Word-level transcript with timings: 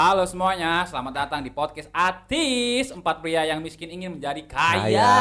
Halo 0.00 0.24
semuanya, 0.24 0.80
selamat 0.88 1.12
datang 1.12 1.44
di 1.44 1.52
podcast 1.52 1.92
Atis 1.92 2.88
Empat 2.88 3.20
pria 3.20 3.44
yang 3.44 3.60
miskin 3.60 3.92
ingin 3.92 4.16
menjadi 4.16 4.48
kaya, 4.48 4.88
Kaya. 4.88 5.12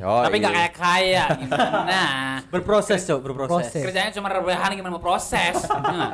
Yoi. 0.00 0.24
Tapi 0.24 0.36
nggak 0.40 0.54
kayak 0.56 0.74
kaya 0.80 1.24
Gimana? 1.36 2.04
Berproses, 2.56 3.04
Cok, 3.04 3.20
berproses. 3.20 3.68
Proses. 3.68 3.84
Kerjanya 3.84 4.16
cuma 4.16 4.32
rebahan 4.32 4.72
gimana 4.72 4.96
mau 4.96 5.04
proses 5.04 5.60
Nah, 5.92 6.08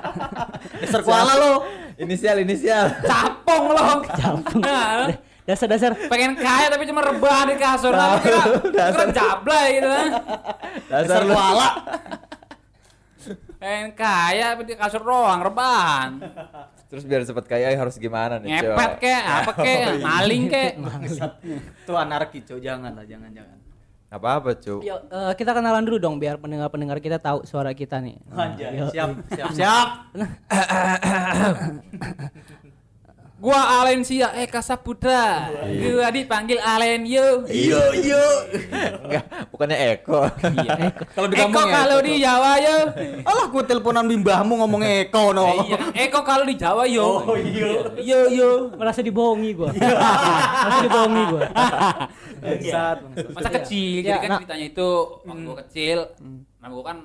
Dasar 0.83 1.07
kuala 1.07 1.39
lo. 1.39 1.63
Inisial, 2.03 2.43
inisial. 2.43 2.99
Capung 3.07 3.71
loh 3.71 4.03
Capung 4.11 4.59
nah, 4.59 5.15
Dasar-dasar 5.47 5.95
Pengen 6.11 6.35
kaya 6.35 6.67
tapi 6.67 6.83
cuma 6.91 6.99
rebahan 7.07 7.47
di 7.47 7.63
kasur 7.63 7.95
Nah, 7.95 8.19
kira, 8.19 8.59
kira 8.75 9.07
jablay 9.15 9.79
gitu 9.79 9.87
kan 9.87 10.11
Dasar 10.91 11.23
lu. 11.31 11.35
Pengen 13.63 13.95
kaya 13.95 14.59
tapi 14.59 14.67
di 14.67 14.75
kasur 14.75 15.07
doang, 15.07 15.47
rebahan 15.47 16.19
Terus 16.93 17.09
biar 17.09 17.25
cepet 17.25 17.45
kaya 17.49 17.73
harus 17.73 17.97
gimana 17.97 18.37
nih, 18.37 18.53
Cok? 18.61 18.77
Ngepet 18.77 18.93
kek, 19.01 19.23
apa 19.25 19.53
kek, 19.65 19.81
maling 20.05 20.45
kek 20.53 20.73
Itu 21.89 21.93
anarki, 21.97 22.45
Cok. 22.45 22.61
Jangan 22.61 22.93
lah, 22.93 23.09
jangan, 23.09 23.33
jangan. 23.33 23.57
Apa-apa, 24.13 24.53
Cuk. 24.61 24.85
Yuk, 24.85 25.09
eh, 25.09 25.33
kita 25.41 25.57
kenalan 25.57 25.89
dulu 25.89 25.97
dong 25.97 26.21
biar 26.21 26.37
pendengar-pendengar 26.37 27.01
kita 27.01 27.17
tahu 27.17 27.49
suara 27.49 27.73
kita 27.73 27.97
nih. 28.05 28.21
Anjay, 28.29 28.77
Yuk. 28.77 28.93
siap, 28.93 29.09
siap, 29.33 29.49
siap. 29.57 29.89
Gua 33.43 33.83
Alensia 33.83 34.31
Eka 34.39 34.63
Saputra. 34.63 35.51
Gua 35.67 36.07
dipanggil 36.09 36.63
Alen 36.63 37.03
yo. 37.03 37.43
Iyo, 37.51 37.91
iyo. 37.91 38.23
Enggak, 39.03 39.27
bukannya 39.51 39.99
Eko. 39.99 40.31
Iya. 40.47 40.95
Kalau 41.19 41.27
di 41.27 41.35
Eko 41.35 41.61
kalau 41.67 41.99
di 41.99 42.23
Jawa 42.23 42.53
yo. 42.57 42.77
Alah, 43.27 43.47
gue 43.51 43.63
teleponan 43.67 44.07
bimbahmu 44.07 44.63
ngomong 44.63 44.83
Eko 44.87 45.35
no. 45.35 45.59
Eh, 45.59 45.59
Iya? 45.67 45.79
Eko 46.07 46.23
kalau 46.23 46.47
di 46.47 46.55
Jawa 46.55 46.87
yo. 46.87 47.19
Oh, 47.19 47.35
iya. 47.35 47.83
Yo 47.99 48.21
yo. 48.31 48.51
Merasa 48.79 49.03
dibohongi 49.03 49.51
gua. 49.53 49.75
Merasa 49.75 50.79
dibohongi 50.81 51.23
gua. 51.27 51.43
Bangsat. 52.39 52.99
Masa 53.35 53.49
kecil. 53.59 54.07
Jadi 54.07 54.09
Ya, 54.09 54.23
kan 54.23 54.29
nah. 54.29 54.39
ceritanya 54.39 54.67
itu 54.71 54.89
waktu 55.21 55.43
gua 55.43 55.57
kecil, 55.67 55.99
nama 56.63 56.71
gua 56.71 56.85
kan 56.87 56.99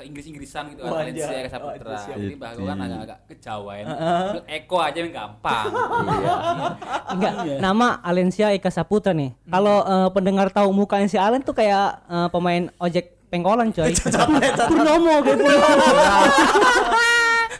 ke 0.00 0.08
Inggris-Inggrisan 0.08 0.64
gitu 0.72 0.80
kan, 0.80 1.04
iya. 1.12 1.44
Eka 1.44 1.50
Saputra. 1.52 2.00
Siap. 2.00 2.16
Jadi 2.16 2.34
bah 2.40 2.50
gua 2.56 2.72
kan 2.72 2.78
agak-agak 2.80 3.18
kejawain. 3.28 3.84
Bilang 3.84 4.48
Eko 4.48 4.76
aja 4.80 4.98
yang 5.04 5.12
gampang. 5.12 5.64
Enggak, 7.12 7.32
nama 7.60 8.00
Alensia 8.00 8.48
Eka 8.56 8.72
Saputra 8.72 9.12
nih. 9.12 9.36
Kalau 9.44 9.84
eh, 9.84 10.08
pendengar 10.16 10.48
tahu 10.48 10.72
mukanya 10.72 11.08
si 11.12 11.20
Alen 11.20 11.44
tuh 11.44 11.52
kayak 11.52 12.00
eh, 12.08 12.28
pemain 12.32 12.72
ojek 12.80 13.12
pengkolan 13.28 13.68
coy. 13.76 13.92
Purnomo 14.72 15.20
kayak 15.20 15.38
Purnomo. 15.44 15.76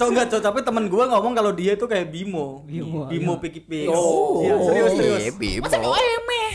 Cok 0.01 0.09
enggak, 0.17 0.27
Cok, 0.33 0.41
tapi 0.41 0.59
temen 0.65 0.89
gue 0.89 1.05
ngomong 1.13 1.37
kalau 1.37 1.53
dia 1.53 1.77
itu 1.77 1.85
kayak 1.85 2.09
Bimo. 2.09 2.65
Bimo, 2.65 3.05
Bimo 3.05 3.37
Piki 3.37 3.61
Pix. 3.61 3.85
Oh. 3.93 4.41
Iya, 4.41 4.57
serius, 4.65 4.93
serius. 4.97 5.23
Eh, 5.29 5.33
Bimo. 5.37 5.69
Masa 5.69 5.77
kau 5.77 5.93
emeh? 5.93 6.49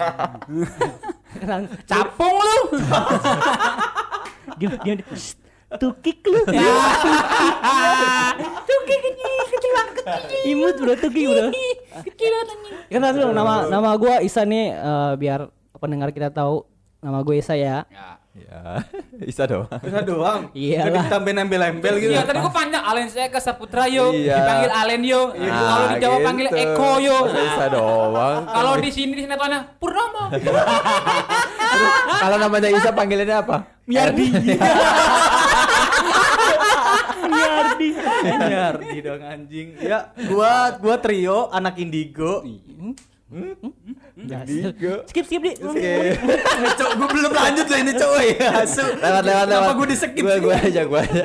Capung 1.90 2.36
lu. 2.36 2.58
Dia 4.58 4.68
dia 4.82 4.94
dia, 4.98 5.06
"Shh, 5.14 5.38
tukik 5.78 6.20
lu. 6.26 6.40
tukik 8.68 8.98
kecil 9.00 9.32
kecil 9.48 9.70
banget 9.72 9.94
kecil. 10.04 10.40
Imut 10.52 10.76
bro 10.76 10.94
tukik 10.98 11.24
bro. 11.30 11.48
Kecilan 12.04 12.46
anjing. 12.48 12.76
Kan 12.90 13.00
nama 13.32 13.54
nama 13.68 13.90
gua 13.96 14.20
Isa 14.20 14.44
nih 14.44 14.74
eh, 14.74 15.12
biar 15.16 15.48
pendengar 15.80 16.12
kita 16.12 16.28
tahu 16.28 16.68
nama 17.00 17.24
gue 17.24 17.40
Isa 17.40 17.56
ya. 17.56 17.88
Ya. 17.88 18.19
Ya, 18.30 18.86
bisa 19.26 19.42
dong. 19.42 19.66
Bisa 19.82 20.06
doang. 20.06 20.54
Iyalah. 20.54 20.86
Jadi 20.86 20.98
tambahin 21.10 21.38
embel-embel 21.42 21.94
gitu. 21.98 22.14
Iya, 22.14 22.22
tadi 22.22 22.38
gua 22.38 22.54
panjang 22.54 22.78
Alen 22.78 23.10
saya 23.10 23.26
ke 23.26 23.42
Saputra 23.42 23.90
yo, 23.90 24.14
Iya. 24.14 24.38
dipanggil 24.38 24.70
Alen 24.70 25.02
yo. 25.02 25.20
Kalau 25.34 25.82
di 25.82 25.96
Jawa 25.98 26.14
gitu. 26.14 26.26
panggil 26.30 26.46
Eko 26.48 26.90
yo. 27.02 27.18
Bisa 27.26 27.64
doang. 27.68 28.40
Kalau 28.46 28.72
di 28.78 28.90
sini 28.90 29.12
di 29.18 29.22
sinetronnya 29.26 29.60
Purnomo. 29.76 30.30
Kalau 32.22 32.36
namanya 32.38 32.70
Isa 32.70 32.94
panggilannya 32.94 33.36
apa? 33.36 33.56
Miardi. 33.84 34.26
Miardi. 37.26 37.88
Nyardi 38.22 38.96
dong 39.00 39.22
anjing. 39.22 39.68
Ya, 39.80 39.98
gua 40.28 40.78
gua 40.78 40.96
trio 40.98 41.50
anak 41.50 41.78
indigo. 41.78 42.46
Indigo. 43.30 44.94
Skip 45.06 45.24
skip 45.26 45.42
di. 45.42 45.52
Cok, 46.78 46.90
gua 46.98 47.08
belum 47.14 47.32
lanjut 47.32 47.66
loh 47.70 47.78
ini 47.78 47.92
cowok 47.94 48.20
ya. 48.26 48.48
Asu. 48.66 48.84
Lewat 48.98 49.22
lewat 49.22 49.46
lewat. 49.46 49.62
Kenapa 49.62 49.72
gua 49.78 49.86
disekip 49.86 50.22
Gua 50.26 50.34
sih? 50.34 50.42
gua 50.42 50.54
aja, 50.58 50.82
gua 50.84 51.00
aja. 51.06 51.24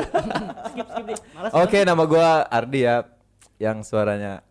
Skip 0.69 0.87
skip 0.87 1.05
di. 1.09 1.15
Oke, 1.49 1.77
nama 1.81 2.03
gua 2.05 2.45
Ardi 2.45 2.85
ya. 2.85 3.09
Yang 3.55 3.87
suaranya 3.87 4.43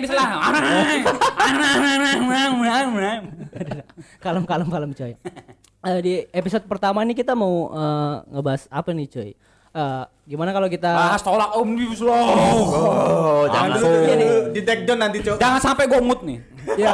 di 0.00 0.08
kalem 4.20 4.44
kalem 4.48 4.68
kalem 4.72 4.90
coy. 4.96 5.12
Eh, 5.86 5.98
di 6.02 6.12
episode 6.34 6.64
pertama 6.66 7.04
nih 7.04 7.16
kita 7.16 7.36
mau 7.36 7.70
eh, 7.70 8.14
ngebahas 8.32 8.66
apa 8.72 8.90
nih 8.96 9.06
coy? 9.10 9.30
Eh, 9.76 10.04
gimana 10.26 10.50
kalau 10.50 10.66
kita 10.66 10.88
Bahas 10.88 11.20
tolak 11.20 11.52
omnibus 11.52 12.00
law. 12.00 12.16
Oh, 12.16 13.44
Jangan 13.46 13.76
jangan 13.76 13.78
dulu 13.78 13.96
Iya 14.00 14.14
nih. 14.16 14.28
di 14.50 14.60
take 14.64 14.82
down 14.82 14.98
nanti, 14.98 15.18
Cok. 15.20 15.36
Jangan 15.36 15.60
sampai 15.60 15.84
gua 15.84 16.00
mut 16.00 16.20
nih. 16.24 16.38
ya. 16.76 16.92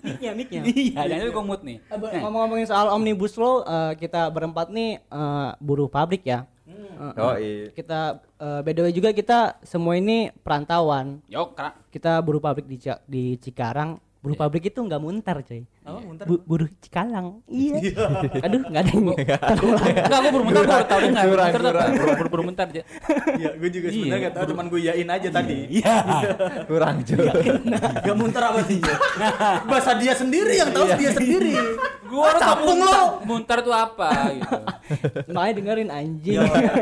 miknya 0.00 0.30
miknya. 0.32 0.60
Iya, 0.64 1.02
jangan 1.28 1.44
mut 1.44 1.60
nih. 1.60 1.76
Eh, 1.82 1.96
ber- 1.96 2.12
Ngomong-ngomongin 2.16 2.66
soal 2.66 2.88
omnibus 2.88 3.36
law, 3.36 3.60
eh, 3.60 3.92
kita 3.98 4.30
berempat 4.30 4.70
nih 4.70 5.02
eh, 5.02 5.50
buruh 5.58 5.86
pabrik 5.86 6.24
ya. 6.24 6.48
Eh, 6.66 7.12
Oh, 7.18 7.36
iya. 7.36 7.68
Kita 7.70 8.00
eh, 8.34 8.60
by 8.64 8.72
the 8.72 8.82
way 8.82 8.92
juga 8.92 9.12
kita 9.12 9.60
semua 9.60 9.94
ini 9.94 10.32
perantauan. 10.40 11.20
Yo, 11.28 11.52
kera. 11.52 11.76
Kita 11.88 12.16
buruh 12.18 12.40
pabrik 12.40 12.64
di 12.64 12.80
di 13.04 13.36
Cikarang. 13.36 14.00
Buruh 14.16 14.34
pabrik 14.34 14.66
itu 14.66 14.80
nggak 14.80 14.98
muntar, 14.98 15.38
coy. 15.38 15.62
Oh, 15.82 16.02
bentar. 16.02 16.26
Bu- 16.26 16.42
buruh 16.42 16.66
Cikalang. 16.76 17.46
Iya. 17.46 17.78
Aduh, 18.42 18.58
nggak 18.60 18.82
ada 18.82 18.90
yang 18.90 19.04
Enggak, 19.06 20.18
gua 20.24 20.30
berbentar 20.34 20.62
gua 20.66 20.82
tahu 20.82 20.98
dia 20.98 21.08
enggak. 21.08 21.24
Kurang, 21.26 21.46
Bentar, 21.46 21.62
kurang. 21.62 21.90
buru- 21.94 22.26
buru 22.26 22.42
bentar 22.44 22.66
aja. 22.66 22.82
Iya, 23.32 23.50
gua 23.54 23.68
juga 23.68 23.86
sebenarnya 23.86 24.02
Iya. 24.02 24.16
enggak 24.18 24.32
tahu 24.34 24.44
cuman 24.50 24.64
gua 24.66 24.80
yain 24.82 25.08
aja 25.08 25.28
tadi. 25.30 25.58
Iya. 25.70 25.94
kurang 26.70 26.96
cuy. 27.00 27.26
Gak 28.02 28.16
muntar 28.16 28.42
apa 28.46 28.60
sih? 28.64 28.78
Bahasa 29.70 29.92
dia 29.94 30.12
sendiri 30.12 30.52
yang 30.54 30.70
tahu 30.70 30.86
dia 30.92 31.10
sendiri. 31.12 31.54
Gua 32.04 32.22
harus 32.26 32.40
tahu 32.40 32.50
capung 32.50 32.78
muntar. 32.78 32.98
lo. 32.98 33.06
Muntar 33.22 33.58
tuh 33.60 33.74
apa 33.74 34.08
gitu. 34.32 34.56
Makanya 35.28 35.54
dengerin 35.54 35.90
anjing. 35.92 36.38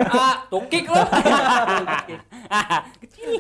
Ah, 0.07 0.49
tukik 0.49 0.87
lo. 0.87 1.03
Kecil. 2.99 3.37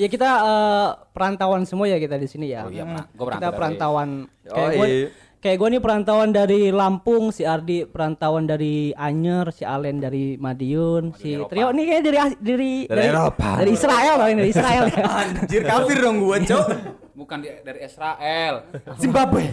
Ya 0.00 0.08
kita 0.08 0.28
eh, 0.40 0.88
perantauan 1.12 1.62
semua 1.62 1.84
ya 1.84 2.00
kita 2.00 2.16
di 2.16 2.24
sini 2.24 2.48
ya. 2.48 2.64
Oh 2.64 2.72
iya, 2.72 2.82
Pak. 2.82 3.04
Gua 3.12 3.26
kita 3.28 3.52
perantau. 3.52 3.58
perantauan. 3.92 4.08
Oh, 4.46 4.54
Kayak 4.56 4.70
gue 4.72 4.86
iya. 4.88 5.08
kayak 5.38 5.56
gue 5.56 5.68
nih 5.70 5.80
perantauan 5.80 6.30
dari 6.30 6.60
Lampung, 6.70 7.28
si 7.28 7.44
Ardi 7.44 7.84
perantauan 7.84 8.44
dari 8.44 8.92
Anyer, 8.92 9.48
si 9.50 9.62
Alen 9.62 9.96
dari 9.98 10.34
Madiun, 10.34 11.12
si 11.14 11.32
Eropa. 11.34 11.48
Trio 11.50 11.68
nih 11.70 11.84
kayak 11.86 12.02
dari 12.02 12.16
dari 12.40 12.72
Dari 12.86 13.04
Eropa. 13.06 13.48
dari 13.56 13.70
Israel 13.70 14.14
loh, 14.16 14.26
ini 14.26 14.38
dari 14.38 14.50
Israel 14.50 14.84
ya. 14.86 15.04
Anjir 15.20 15.62
kafir 15.62 15.96
dong 15.98 16.16
gua, 16.18 16.36
Cok. 16.40 16.66
Bukan 17.12 17.36
di- 17.38 17.60
dari 17.60 17.80
Israel. 17.84 18.54
Zimbabwe. 18.96 19.44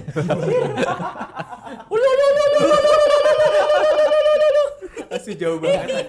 Asu 5.17 5.33
jauh 5.33 5.57
banget. 5.57 6.05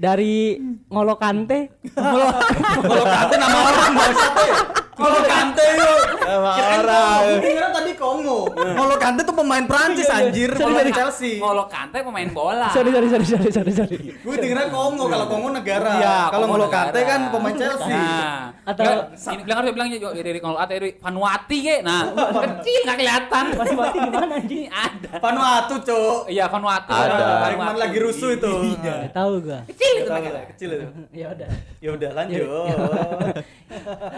dari 0.00 0.56
Ngolokante. 0.88 1.76
Kalau 1.92 3.04
kante 3.04 3.34
nama 3.36 3.58
orang 3.68 3.92
bangsat 3.92 4.32
ya. 4.40 4.56
Kalau 4.98 5.20
kante 5.22 5.66
yuk. 5.78 5.98
Orang. 6.28 7.22
Kongo. 7.38 7.44
Kira 7.46 7.68
tadi 7.70 7.92
Kongo. 7.94 8.38
Kalau 8.52 8.96
kante 8.98 9.20
tuh 9.22 9.36
pemain 9.36 9.64
Prancis 9.64 10.08
anjir, 10.10 10.50
pemain 10.52 10.90
Chelsea. 10.90 11.38
Ngolo 11.38 11.64
Kante 11.70 12.02
pemain 12.02 12.28
bola. 12.28 12.68
sorry 12.74 12.90
sorry 12.90 13.08
sorry 13.08 13.26
sorry 13.26 13.50
sorry 13.54 13.72
sorry. 13.72 13.96
Gue 14.18 14.34
dengernya 14.36 14.68
Kongo, 14.68 15.06
kalau 15.06 15.26
Kongo 15.30 15.48
negara. 15.54 15.92
Iya, 16.02 16.18
kalau 16.34 16.46
Ngolo 16.50 16.66
negara. 16.66 16.90
Kante 16.90 17.00
kan 17.06 17.20
pemain 17.30 17.54
Chelsea. 17.54 17.94
Nah, 17.94 18.50
Atau- 18.66 18.84
atau 19.14 19.32
ini 19.32 19.42
bilang 19.46 19.58
harus 19.62 19.72
bilang 19.72 19.88
ya 19.88 19.98
dari 20.10 20.38
Ngolo 20.42 20.56
Kante 20.58 20.74
dari 20.74 20.90
Vanuati 20.98 21.58
ke. 21.62 21.76
Nah, 21.86 22.00
kecil 22.42 22.80
enggak 22.84 22.98
kelihatan. 22.98 23.44
Mati 23.54 23.74
mati 23.78 23.98
gimana 24.02 24.34
anjing? 24.34 24.66
Ada. 24.68 25.10
Vanuatu, 25.22 25.74
Cok. 25.86 26.18
Iya, 26.26 26.44
Vanuatu. 26.50 26.90
Ada. 26.92 27.24
Hari 27.46 27.54
kemarin 27.54 27.78
lagi 27.78 27.98
rusuh 28.02 28.30
itu. 28.34 28.52
Gak 28.82 29.14
tahu 29.14 29.32
gua. 29.46 29.60
Kecil 29.70 29.92
itu 30.02 30.10
nggak? 30.10 30.44
Kecil 30.56 30.68
itu. 30.74 30.86
Ya 31.14 31.26
udah. 31.30 31.48
Ya 31.78 31.90
udah 31.94 32.10
lanjut. 32.12 32.46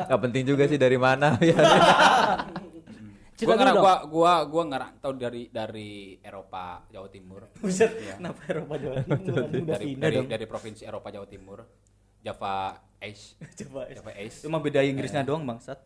Gak 0.08 0.20
penting 0.24 0.42
juga 0.46 0.64
sih 0.70 0.78
dari 0.78 0.94
mana 0.96 1.34
ya. 1.42 1.58
Gua 3.40 3.56
dulu 3.56 3.72
gua 3.74 3.94
gua 4.04 4.32
gua 4.44 4.62
ngerantau 4.68 5.10
dari 5.14 5.48
dari 5.48 5.90
Eropa 6.20 6.84
Jawa 6.86 7.08
Timur. 7.08 7.48
Buset, 7.56 7.88
Iya. 7.90 8.14
kenapa 8.16 8.40
Eropa 8.46 8.74
Jawa 8.76 8.96
Timur? 9.02 9.36
Udah 9.40 9.64
Dari 9.70 9.88
dari, 9.96 10.14
dong. 10.14 10.28
dari 10.28 10.44
provinsi 10.44 10.82
Eropa 10.84 11.08
Jawa 11.08 11.26
Timur. 11.26 11.58
Java 12.20 12.54
Ace. 13.00 13.40
Coba. 13.56 13.88
Java 13.96 14.12
Ace. 14.14 14.44
Cuma 14.44 14.58
beda 14.58 14.80
Inggrisnya 14.80 15.24
doang 15.24 15.42
bangsat. 15.42 15.80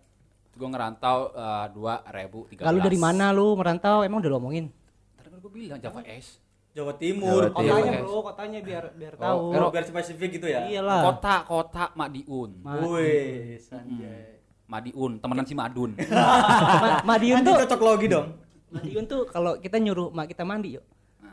Gue 0.50 0.66
ngerantau 0.66 1.30
eh, 1.30 1.66
dua 1.70 2.02
ribu 2.08 2.46
tiga 2.48 2.66
Lalu 2.66 2.78
dari 2.82 2.98
mana 2.98 3.30
lu 3.30 3.54
merantau? 3.54 4.02
Emang 4.02 4.18
udah 4.18 4.28
lu 4.28 4.38
omongin? 4.38 4.66
Tadi 5.14 5.28
kan 5.28 5.38
gue 5.38 5.52
bilang 5.52 5.78
Java 5.78 6.02
S. 6.04 6.42
Jawa 6.74 6.98
Timur. 6.98 7.54
Jawa 7.54 7.54
Timur. 7.54 7.70
Kotanya 7.70 7.86
Iya. 7.86 8.02
bro, 8.02 8.18
kotanya 8.20 8.58
biar 8.60 8.84
biar 8.92 9.14
Oh, 9.14 9.22
tahu. 9.22 9.42
biar- 9.52 9.70
biar 9.70 9.84
spesifik 9.86 10.30
gitu 10.32 10.50
ya. 10.50 10.66
Iyalah. 10.66 11.06
Kota 11.08 11.34
kota 11.44 11.84
Madiun. 11.94 12.50
Ma- 12.58 12.82
Wih, 12.82 13.62
sanjay. 13.62 14.33
Madiun, 14.74 15.22
temenan 15.22 15.46
si 15.46 15.54
Madun. 15.54 15.90
Ma- 16.10 16.98
Madiun 17.14 17.38
Nanti 17.38 17.46
tuh, 17.46 17.56
cocok 17.62 17.80
logi 17.80 18.06
dong. 18.10 18.26
Madiun 18.74 19.04
tuh 19.06 19.22
kalau 19.30 19.54
kita 19.54 19.78
nyuruh 19.78 20.10
mak 20.10 20.26
kita 20.26 20.42
mandi 20.42 20.74
yuk. 20.74 20.84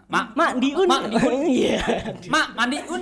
Mak, 0.05 0.37
Madiun. 0.37 0.85
Mak 0.85 1.03
Diun. 1.09 1.33
Iya. 1.57 1.81
mak 2.29 2.53
Madiun. 2.53 3.01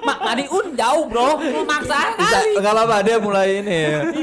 mak 0.00 0.18
Madiun 0.20 0.66
jauh 0.72 1.04
bro, 1.04 1.36
maksa 1.64 2.16
kali. 2.16 2.56
enggak 2.56 2.72
apa-apa 2.72 2.96
dia 3.00 3.16
mulai 3.20 3.48
ini. 3.60 3.80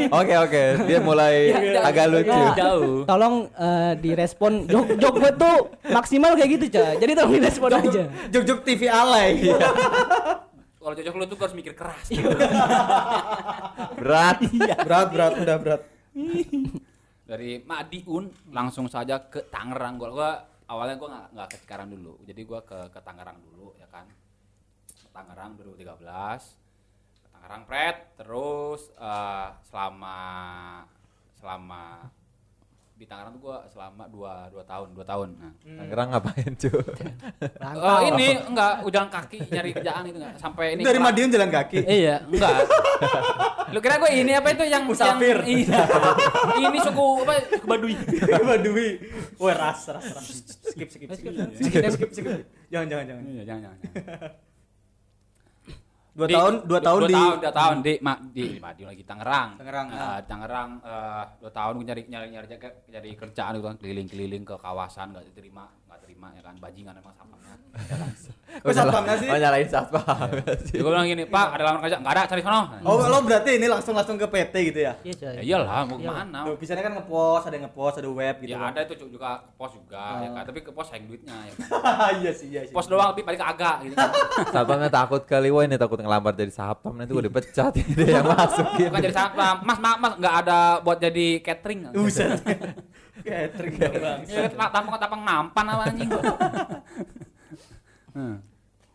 Oke 0.09 0.33
oke, 0.39 0.63
dia 0.85 0.97
mulai 0.97 1.35
agak 1.77 2.05
lucu. 2.09 2.33
Ya, 2.33 2.53
Jauh. 2.57 3.05
Tolong 3.05 3.35
eh, 3.51 3.93
direspon 3.97 4.65
jok 4.65 4.97
jok 4.97 5.13
gue 5.15 5.31
tuh 5.37 5.57
maksimal 5.89 6.33
kayak 6.33 6.49
gitu 6.57 6.65
coy. 6.73 6.93
Jadi 6.97 7.11
tolong 7.13 7.33
direspon 7.33 7.69
aja. 7.69 8.03
Jog-jog 8.29 8.59
TV 8.61 8.81
alay. 8.89 9.29
Kalau 10.81 10.97
cocok 10.97 11.13
lu 11.13 11.25
tuh 11.29 11.37
harus 11.37 11.53
mikir 11.53 11.73
keras. 11.77 12.09
Berat. 14.01 14.41
berat, 14.81 15.07
berat, 15.13 15.33
udah 15.37 15.57
berat. 15.61 15.81
Dari 17.29 17.61
Madiun 17.61 18.33
langsung 18.49 18.89
saja 18.89 19.21
ke 19.29 19.45
Tangerang. 19.53 20.01
Gua, 20.01 20.09
gua 20.09 20.31
awalnya 20.65 20.97
gua 20.97 21.09
nggak 21.13 21.27
nggak 21.37 21.47
ke 21.53 21.57
Cikarang 21.61 21.89
dulu. 21.93 22.17
Jadi 22.25 22.41
gua 22.49 22.65
ke 22.65 22.89
ke 22.89 22.97
Tangerang 22.97 23.37
dulu 23.45 23.77
ya 23.77 23.85
kan. 23.93 24.09
Ke 24.89 25.09
Tangerang 25.13 25.53
2013. 25.61 26.01
Ke 27.21 27.27
Tangerang 27.29 27.63
pret 27.69 27.97
terus 28.17 28.89
eh, 28.97 29.47
selama 29.69 30.19
selama 31.37 32.09
di 33.01 33.09
Tangerang 33.09 33.33
tuh 33.33 33.41
gua 33.41 33.65
selama 33.65 34.05
dua, 34.13 34.45
dua 34.53 34.61
tahun 34.61 34.93
dua 34.93 35.01
tahun 35.09 35.33
nah. 35.33 35.49
Tangerang 35.65 36.07
ngapain 36.13 36.53
cuy? 36.53 36.69
Eh, 37.81 38.01
ini 38.13 38.27
enggak 38.37 38.85
jalan 38.93 39.09
kaki 39.09 39.37
nyari 39.49 39.69
kerjaan 39.73 40.03
itu 40.05 40.17
enggak 40.21 40.37
sampai 40.37 40.77
ini 40.77 40.81
Dari 40.85 40.99
Madiun 41.01 41.29
jalan 41.33 41.49
kaki. 41.49 41.81
Iya, 41.81 42.21
enggak. 42.29 42.69
Lu 43.73 43.79
kira 43.81 43.97
gue 43.97 44.11
ini 44.13 44.31
apa 44.37 44.53
itu 44.53 44.63
yang 44.69 44.83
Musafir. 44.85 45.41
Yang, 45.41 45.65
iya. 45.65 45.81
ini 46.59 46.77
suku 46.83 47.05
apa? 47.25 47.33
Suku 47.49 47.65
Baduy. 47.71 47.95
Badui. 48.45 48.89
Wah, 49.41 49.55
ras, 49.55 49.81
ras, 49.89 50.05
ras. 50.11 50.27
Skip, 50.75 50.89
skip, 50.91 51.09
skip. 51.15 51.31
Skip, 51.57 51.83
skip, 51.95 52.09
skip. 52.13 52.45
Jangan, 52.69 52.85
jangan, 52.85 53.05
jangan. 53.09 53.23
Iya, 53.25 53.43
jangan 53.47 53.61
jangan. 53.65 54.50
Dua 56.11 56.27
Di- 56.27 56.35
tahun, 56.35 56.53
dua 56.67 56.79
tahun 56.83 57.01
di 57.07 57.13
tahun, 57.15 57.35
dua 57.39 57.53
tahun 57.55 57.77
di 57.79 57.93
ma, 58.03 58.13
di, 58.19 58.43
di 58.43 58.59
Madiun 58.59 58.87
lagi 58.91 59.03
Tangerang. 59.07 59.49
Tangerang, 59.55 59.87
Eh, 59.87 59.95
ah. 59.95 60.19
Tangerang 60.19 60.69
eh, 60.83 61.23
dua 61.39 61.51
tahun 61.55 61.73
gue 61.79 61.85
nyari 61.87 62.01
nyari 62.03 62.27
nyari 62.29 62.47
nyari, 62.51 62.67
nyari 62.91 63.09
kerjaan 63.15 63.51
gitu 63.55 63.67
kan 63.71 63.77
keliling-keliling 63.79 64.43
ke 64.43 64.55
kawasan 64.59 65.15
enggak 65.15 65.31
diterima, 65.31 65.71
enggak 65.91 66.07
terima 66.07 66.27
ya 66.31 66.41
kan 66.47 66.55
bajingan 66.55 66.93
emang 66.95 67.13
sapamnya. 67.19 67.55
Ya 67.75 67.95
kan? 67.99 68.09
Kok 68.63 68.71
satpamnya 68.71 69.15
sih? 69.19 69.27
Oh 69.27 69.35
nyalain 69.35 69.67
satpam. 69.67 70.27
Jadi 70.39 70.79
gue 70.79 70.91
bilang 70.91 71.07
gini, 71.07 71.23
"Pak, 71.27 71.47
ada 71.51 71.63
lamaran 71.67 71.81
kerja?" 71.83 71.97
"Enggak 71.99 72.13
ada, 72.15 72.23
cari 72.31 72.41
sono." 72.43 72.61
Oh, 72.87 72.95
lo 73.11 73.17
berarti 73.27 73.51
ini 73.59 73.67
langsung 73.67 73.91
langsung 73.91 74.15
ke 74.15 74.27
PT 74.27 74.55
gitu 74.71 74.79
ya? 74.87 74.93
Iya 75.03 75.13
coy. 75.19 75.35
Ya 75.35 75.41
iyalah, 75.43 75.83
mau 75.83 75.99
ke 75.99 76.07
mana? 76.07 76.39
Tuh, 76.47 76.55
biasanya 76.55 76.83
kan 76.87 76.93
ngepost, 76.95 77.43
ada 77.51 77.55
yang 77.59 77.65
ngepost, 77.67 77.95
ada 77.99 78.09
web 78.11 78.35
gitu. 78.39 78.51
Ya 78.55 78.57
kan. 78.59 78.71
ada 78.71 78.79
itu 78.87 78.95
juga 79.11 79.29
ke 79.43 79.51
pos 79.59 79.71
juga 79.75 80.05
ya 80.23 80.29
kan, 80.31 80.43
tapi 80.47 80.59
ke 80.63 80.71
pos 80.71 80.87
sayang 80.87 81.05
duitnya 81.11 81.35
ya 81.35 81.53
kan. 81.59 81.67
Iya 82.21 82.31
sih, 82.31 82.47
iya 82.47 82.61
sih. 82.63 82.73
Pos 82.75 82.87
doang 82.87 83.11
tapi 83.11 83.27
balik 83.27 83.43
agak 83.43 83.75
gitu 83.83 83.95
kan. 83.99 84.11
Satpamnya 84.55 84.87
takut 84.87 85.21
kali, 85.27 85.51
wah 85.51 85.63
ini 85.67 85.75
takut 85.75 85.99
ngelamar 85.99 86.31
jadi 86.31 86.51
satpam 86.55 86.95
nanti 86.95 87.11
gue 87.11 87.27
dipecat 87.27 87.71
ini 87.75 87.91
dia 87.99 88.23
yang 88.23 88.27
masukin. 88.31 88.87
Bukan 88.87 89.01
jadi 89.03 89.15
satpam. 89.15 89.55
Mas, 89.67 89.79
mas, 89.83 89.95
mas 89.99 90.13
nggak 90.15 90.35
ada 90.47 90.59
buat 90.83 90.97
jadi 91.03 91.39
catering. 91.43 91.91
Buset. 91.91 92.39
Catering 93.21 93.75
dong, 93.75 93.95
Bang. 93.95 94.19
Ya, 94.25 94.41
tampang 94.47 94.97
tampang 94.97 95.21
nampan 95.21 95.65
apa 95.67 95.83
anjing. 95.85 96.09
Hmm. 98.11 98.43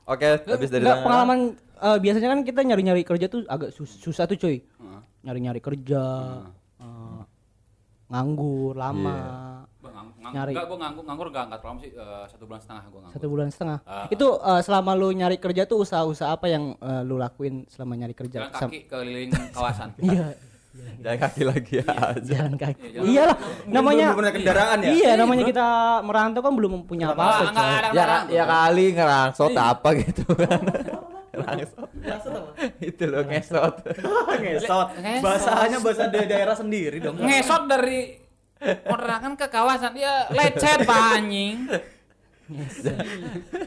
Oke, 0.04 0.28
habis 0.38 0.68
dari 0.68 0.84
Enggak 0.84 0.92
Tangerang. 0.94 1.02
pengalaman 1.02 1.38
eh, 1.56 1.98
biasanya 1.98 2.28
kan 2.30 2.40
kita 2.42 2.60
nyari-nyari 2.62 3.02
kerja 3.02 3.26
tuh 3.26 3.42
agak 3.46 3.72
sus- 3.72 3.96
susah 3.96 4.24
tuh 4.24 4.36
cuy. 4.36 4.60
Heeh. 4.60 5.00
Nyari-nyari 5.22 5.58
kerja. 5.58 6.04
eh, 6.76 7.20
nganggur 8.06 8.76
lama. 8.76 9.16
Gua 9.76 9.90
ngang, 9.90 10.08
ngang, 10.16 10.32
Nyari. 10.32 10.52
Enggak, 10.52 10.66
gua 10.66 10.78
nganggur, 10.78 11.02
nganggur 11.02 11.26
enggak, 11.26 11.44
enggak 11.44 11.58
terlalu 11.58 11.72
lama 11.72 11.80
sih, 11.80 11.92
eh, 11.92 12.24
satu 12.28 12.44
bulan 12.44 12.60
setengah 12.60 12.84
gua 12.84 13.00
nganggur. 13.00 13.14
Satu 13.16 13.26
bulan 13.26 13.48
setengah. 13.48 13.78
Ah. 13.82 14.06
Itu 14.06 14.26
eh, 14.36 14.60
selama 14.60 14.90
lu 14.92 15.08
nyari 15.10 15.36
kerja 15.38 15.62
tuh 15.64 15.78
usaha-usaha 15.80 16.30
apa 16.30 16.46
yang 16.46 16.64
eh, 16.76 17.02
lu 17.02 17.16
lakuin 17.16 17.64
selama 17.66 17.92
nyari 17.96 18.14
kerja? 18.14 18.38
Jalan 18.42 18.52
Sam- 18.52 18.70
kaki 18.70 18.80
keliling 18.86 19.30
kawasan. 19.50 19.88
Iya, 20.04 20.26
Jalan 20.96 21.18
kaki 21.22 21.42
lagi 21.46 21.72
ya. 21.78 21.86
jalan 22.18 22.52
kaki. 22.58 22.82
Iya, 22.82 22.90
jalan 22.90 23.06
Iyalah, 23.06 23.36
namanya 23.68 24.06
belum 24.10 24.32
kendaraan 24.32 24.78
ya? 24.82 24.90
Iya, 24.90 25.10
namanya 25.14 25.44
kita 25.46 25.68
merantau 26.02 26.40
kan 26.42 26.52
belum 26.56 26.72
punya 26.82 27.14
apa-apa. 27.14 27.54
Ya, 27.94 28.04
ya 28.26 28.44
kali 28.44 28.86
ngerangsot 28.90 29.54
apa 29.54 29.88
gitu 30.02 30.24
kan. 30.34 30.60
Itu 32.80 33.04
loh 33.06 33.22
ngesot. 33.30 33.74
Ngesot. 34.40 34.88
Bahasanya 35.20 35.78
bahasa 35.78 36.04
da- 36.08 36.26
daerah 36.26 36.56
sendiri 36.56 36.96
dong. 36.98 37.20
Ngesot 37.20 37.62
dari 37.68 38.16
kontrakan 38.88 39.36
ke 39.36 39.46
kawasan 39.46 39.92
dia 39.92 40.26
lecet 40.32 40.82
Pak 40.82 41.20
anjing. 41.20 41.68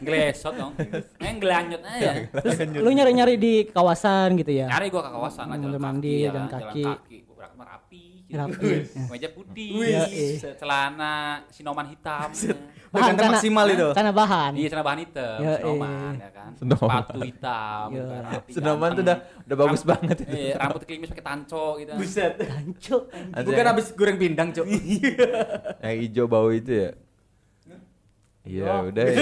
Glesot 0.00 0.54
dong. 0.60 0.72
Main 1.16 1.36
gelanyut 1.36 1.82
aja. 1.82 2.26
Terus 2.30 2.56
lu 2.74 2.90
nyari-nyari 2.90 3.34
di 3.36 3.52
kawasan 3.66 4.36
gitu 4.36 4.52
ya. 4.54 4.66
Nyari 4.66 4.88
gua 4.88 5.02
ke 5.02 5.10
kawasan 5.10 5.44
lah, 5.46 5.56
jalan 5.56 5.78
mandir, 5.78 6.10
kaki, 6.22 6.26
jalan 6.26 6.46
kaki. 6.46 6.82
jalan 6.82 6.96
kaki. 6.96 7.16
Gua 7.22 7.34
berangkat 7.36 7.56
mah 7.56 7.66
rapi. 7.68 8.04
gitu. 8.22 8.38
Rapi. 8.38 8.70
Meja 9.10 9.28
putih, 9.28 9.70
Wih. 9.74 10.38
celana 10.54 11.14
sinoman 11.48 11.86
hitam. 11.88 12.30
Berganda 12.90 13.22
maksimal 13.28 13.66
itu. 13.68 13.88
Karena 13.90 14.12
bahan. 14.12 14.52
Iya 14.54 14.68
celana 14.68 14.84
bahan 14.84 15.00
hitam, 15.00 15.38
Ya, 15.40 15.52
sinoman 15.56 15.90
eh. 16.10 16.14
ya 16.16 16.30
kan. 16.30 16.50
Sinoman. 16.54 16.78
Sepatu 16.80 17.18
hitam, 17.20 17.86
kan, 17.90 18.20
rapi, 18.24 18.50
Senoman 18.50 18.88
tuh 18.92 19.02
udah 19.02 19.16
udah 19.40 19.56
bagus 19.56 19.80
Rambut- 19.80 19.90
banget 19.92 20.16
itu. 20.20 20.32
Iya, 20.32 20.54
rambut 20.56 20.82
klimis 20.84 21.08
pakai 21.10 21.26
tanco 21.26 21.66
gitu. 21.76 21.92
Buset. 21.92 22.32
Ada 23.30 23.42
Bukan 23.44 23.66
habis 23.66 23.86
goreng 23.92 24.16
pindang, 24.16 24.48
Cuk. 24.50 24.66
yang 25.80 25.96
hijau 25.98 26.26
bau 26.26 26.48
itu 26.48 26.70
ya. 26.72 26.90
Iya, 28.50 28.72
udah 28.90 29.04
ya. 29.14 29.16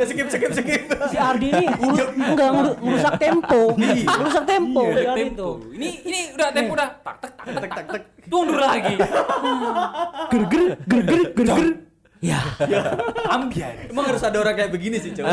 Ya, 0.00 0.04
skip, 0.08 0.28
skip, 0.32 0.52
skip. 0.56 0.82
Si 1.12 1.16
Ardi 1.20 1.52
ini 1.52 1.66
enggak 1.68 2.48
ngerusak 2.80 3.14
tempo. 3.20 3.76
Ngerusak 3.76 4.44
tempo 4.48 4.82
si 4.88 5.04
Ardi 5.04 5.22
itu. 5.28 5.28
Tempo. 5.36 5.48
Ini 5.76 5.88
ini 6.08 6.20
udah 6.32 6.48
tempo 6.48 6.72
udah 6.72 6.88
tak 7.04 7.16
tak 7.20 7.30
tak 7.36 7.68
tak 7.68 7.84
tak. 7.84 8.02
Tundur 8.28 8.56
lagi. 8.64 8.96
Ger-ger, 10.32 10.64
ger-ger, 10.88 11.22
ger-ger. 11.36 11.68
Ya. 12.18 12.40
Ambiar. 13.28 13.86
Emang 13.86 14.08
harus 14.08 14.24
ada 14.24 14.40
orang 14.40 14.56
kayak 14.56 14.72
begini 14.72 14.98
sih, 14.98 15.12
Cuk. 15.16 15.28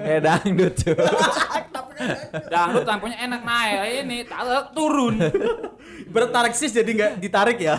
Kayak 0.00 0.20
dangdut 0.24 0.74
cuy. 0.80 0.96
Dangdut 2.50 2.84
lampunya 2.84 3.16
enak 3.22 3.40
naik 3.44 4.02
ini 4.02 4.16
tak 4.26 4.72
turun. 4.72 5.20
Bertarik 6.10 6.56
sis 6.56 6.72
jadi 6.72 6.88
nggak 6.90 7.12
ditarik 7.22 7.58
ya. 7.60 7.78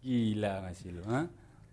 Gila 0.00 0.52
nggak 0.64 0.74
sih 0.74 0.90
lu? 0.90 1.04
Hah? 1.06 1.28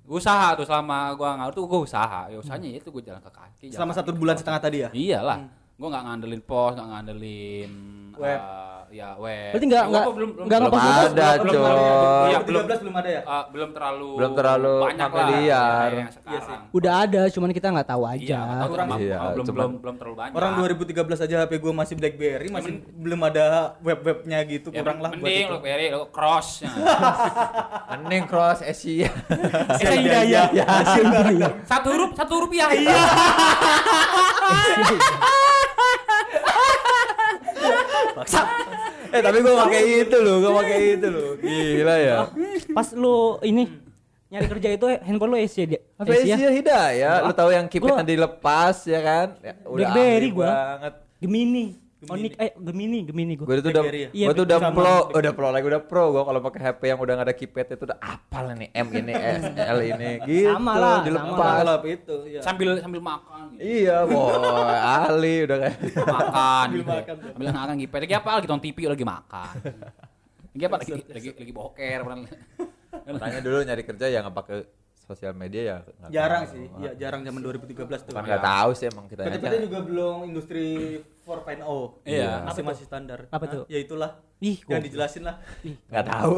Usaha 0.07 0.55
tuh 0.55 0.63
selama 0.63 1.11
gua 1.19 1.35
ngawur 1.35 1.53
tuh 1.53 1.63
gua 1.67 1.79
usaha. 1.83 2.31
Ya 2.31 2.39
usahanya 2.39 2.71
itu 2.71 2.87
gua 2.87 3.03
jalan 3.03 3.19
ke 3.19 3.31
kaki. 3.31 3.67
Selama 3.75 3.91
satu 3.91 4.15
bulan 4.15 4.39
setengah 4.39 4.61
tadi 4.63 4.77
ya. 4.87 4.89
Iyalah. 4.95 5.37
Gua 5.75 5.87
nggak 5.93 6.03
ngandelin 6.07 6.41
pos, 6.47 6.73
nggak 6.73 6.89
ngandelin 6.89 7.71
Web. 8.17 8.39
eh, 8.39 8.66
ya 8.89 9.09
web. 9.15 9.51
Berarti 9.51 9.65
nggak- 9.65 9.75
Ya, 9.77 9.87
nggak- 9.87 10.03
gua 10.03 10.13
belum 10.13 10.29
belum 10.29 10.47
belum 10.47 10.61
ngepost 10.63 10.79
Belum 10.79 10.97
ada, 10.97 11.27
belum- 11.37 11.53
coy. 11.53 12.27
Iya, 12.27 12.39
belum 12.39 12.63
13 12.63 12.79
belum 12.79 12.95
ada 12.95 13.09
ya? 13.09 13.21
eh, 13.21 13.43
belum 13.49 13.71
terlalu 13.71 14.11
Belum 14.13 14.33
terlalu 14.33 14.81
banyak 14.81 15.05
lah 15.05 15.17
familiar. 15.17 15.41
ya, 15.41 15.93
yang 15.93 15.97
Iya 15.97 16.07
sih. 16.07 16.15
sekarang. 16.17 16.61
Udah 16.71 16.99
ada, 16.99 17.29
cuman 17.29 17.51
kita 17.51 17.67
nggak 17.69 17.87
tahu 17.87 18.03
aja. 18.03 18.37
Iya, 18.37 18.57
tahu 18.57 18.73
terlalu- 18.73 18.99
Iya, 18.99 19.19
belum 19.27 19.45
cuman- 19.45 19.57
belum 19.57 19.71
belum 19.77 19.95
terlalu 19.97 20.15
banyak. 20.17 20.33
Orang 20.33 20.55
2013 20.55 21.19
aja 21.19 21.35
HP 21.39 21.57
gue 21.57 21.73
masih 21.73 21.95
BlackBerry, 21.95 22.47
masih 22.49 22.71
belum 22.93 23.23
ada 23.23 23.45
web-webnya 23.79 24.39
gitu, 24.45 24.67
Ya, 24.69 24.79
kurang 24.79 24.99
lah 24.99 25.09
buat 25.09 25.19
mending 25.19 25.43
itu. 25.43 25.49
lo 25.49 25.59
beri 25.59 25.89
lo 25.89 26.05
cross. 26.07 26.59
ya. 26.59 26.69
Mending 27.97 28.25
cross 28.25 28.61
Asia. 28.61 29.09
Hidayah. 29.79 30.51
Ya. 30.51 30.65
Satu 31.63 31.87
huruf, 31.89 32.09
satu 32.13 32.33
rupiah. 32.39 32.69
Iya. 32.69 32.97
eh 39.17 39.21
tapi 39.25 39.37
gua 39.41 39.65
pakai 39.65 39.81
itu 40.05 40.17
loh, 40.21 40.35
gua 40.45 40.51
pakai 40.61 40.77
itu 40.93 41.07
loh. 41.09 41.29
Gila 41.41 41.95
ya. 41.97 42.15
Pas 42.77 42.87
lu 42.93 43.41
ini 43.41 43.65
nyari 44.29 44.47
kerja 44.51 44.69
itu 44.77 44.85
handphone 45.01 45.31
lu 45.33 45.37
Asia 45.41 45.65
dia. 45.65 45.81
Apa 45.97 46.13
Asia 46.13 46.49
Hidayah? 46.53 47.25
Lu 47.25 47.33
tahu 47.33 47.49
yang 47.49 47.65
kipetnya 47.65 48.05
dilepas 48.05 48.85
ya 48.85 48.99
kan? 49.01 49.27
Ya, 49.41 49.53
udah 49.65 49.89
Blackberry 49.89 50.29
gua. 50.29 50.45
banget. 50.45 50.93
Gemini. 51.17 51.86
Onik 51.97 52.37
eh 52.37 52.53
Gemini, 52.53 53.01
Gemini 53.09 53.33
gua. 53.33 53.49
Gue 53.49 53.57
itu 53.57 53.73
udah, 53.73 53.81
Blackberry 53.81 54.01
ya? 54.05 54.09
Iya, 54.13 54.25
gua 54.29 54.35
tuh 54.37 54.45
udah 54.45 54.57
sama 54.61 54.77
pro, 54.77 54.95
udah 55.17 55.31
pro 55.33 55.47
lagi 55.49 55.65
udah 55.65 55.81
pro. 55.81 56.03
Gua 56.13 56.23
kalau 56.29 56.39
pakai 56.45 56.61
HP 56.69 56.81
yang 56.93 56.99
udah 57.01 57.13
gak 57.17 57.25
ada 57.25 57.33
keypad 57.33 57.67
itu 57.73 57.83
udah 57.89 57.97
apal 57.97 58.45
nih 58.53 58.69
M 58.69 58.87
ini, 58.93 59.13
S, 59.41 59.43
L 59.57 59.79
ini, 59.81 60.09
gitu. 60.29 60.53
Sama 60.53 60.73
lah, 60.77 60.97
dilepas. 61.01 61.55
Kalau 61.57 61.75
itu, 61.89 62.15
ya. 62.29 62.41
Sambil 62.45 62.77
sambil 62.77 63.01
makan. 63.01 63.57
gitu. 63.57 63.61
Iya, 63.65 63.97
boy, 64.05 64.77
ahli 65.01 65.35
udah 65.49 65.57
kayak. 65.57 65.77
Makan. 65.97 66.65
Sambil 66.69 66.77
gitu. 66.77 66.91
makan 66.93 67.13
tuh. 67.17 67.29
Sambil 67.33 67.49
makan 67.49 67.73
gitu. 67.81 67.93
Lagi 67.97 68.13
apa? 68.13 68.29
Lagi 68.29 68.45
nonton 68.45 68.65
TV 68.69 68.77
lagi 68.85 69.05
makan. 69.09 69.53
Lagi 70.53 70.63
apa? 70.69 70.75
Lagi 70.77 70.91
lagi 71.17 71.29
lagi 71.33 71.53
boker. 71.57 71.99
Makanya 73.09 73.39
dulu 73.41 73.57
nyari 73.65 73.83
kerja 73.83 74.05
ya 74.05 74.21
nggak 74.21 74.37
pakai 74.37 74.57
sosial 75.07 75.31
media 75.31 75.61
ya. 75.63 75.77
Jarang 76.11 76.43
tahu. 76.43 76.53
sih. 76.53 76.65
Iya, 76.77 76.91
jarang 76.99 77.23
zaman 77.23 77.39
2013 77.39 78.03
tuh. 78.03 78.11
Kan 78.11 78.27
nggak 78.27 78.43
tahu 78.43 78.69
sih 78.75 78.85
emang 78.91 79.05
kita. 79.07 79.23
PT-PT 79.23 79.55
juga 79.63 79.79
belum 79.79 80.27
industri 80.27 80.99
4.0. 81.23 81.63
Iya. 82.03 82.43
Masih 82.43 82.63
masih 82.63 82.83
standar. 82.83 83.31
Apa 83.31 83.45
tuh? 83.47 83.63
Ya 83.71 83.79
itulah. 83.79 84.19
Ih, 84.37 84.61
Yang 84.69 84.91
dijelasin 84.91 85.23
lah. 85.25 85.41
Nggak 85.89 86.05
tahu. 86.05 86.33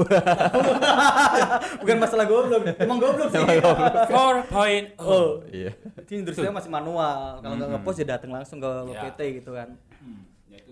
Bukan 1.84 1.98
masalah 2.00 2.26
goblok. 2.30 2.64
Emang 2.78 2.96
goblok 2.96 3.28
sih. 3.28 3.42
4.0. 3.42 4.96
Oh. 5.02 5.42
Iya. 5.50 5.74
Itu 5.98 6.12
industrinya 6.16 6.54
masih 6.56 6.72
manual. 6.72 7.42
Kalau 7.42 7.56
nggak 7.58 7.70
ngepost 7.74 7.98
ya 8.00 8.08
datang 8.16 8.32
langsung 8.32 8.62
ke 8.62 8.70
Ya. 8.94 9.10
PT 9.12 9.44
gitu 9.44 9.52
kan. 9.52 9.76
Hmm, 10.00 10.29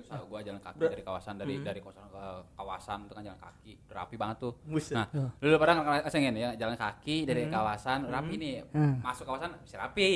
ya 0.07 0.15
saat 0.15 0.23
gua 0.23 0.39
jalan 0.39 0.57
kaki 0.57 0.79
Ber- 0.79 0.89
dari 0.89 1.03
kawasan 1.03 1.33
dari 1.35 1.53
dari 1.59 1.79
kawasan 1.79 2.07
ke 2.07 2.23
kawasan 2.55 2.97
itu 3.01 3.13
kan 3.13 3.23
jalan 3.23 3.35
kaki 3.37 3.71
rapi 3.87 4.15
banget 4.15 4.37
tuh. 4.39 4.53
Buset. 4.63 4.95
nah 4.95 5.05
dulu 5.37 5.55
pada 5.57 5.75
ngerasain 5.75 6.31
ya 6.33 6.49
jalan 6.55 6.75
kaki 6.75 7.27
dari 7.27 7.43
kawasan 7.47 8.07
rapi 8.07 8.33
nih 8.35 8.53
Hmm. 8.69 9.03
masuk 9.03 9.27
kawasan 9.27 9.51
masih 9.53 9.77
rapi. 9.77 10.09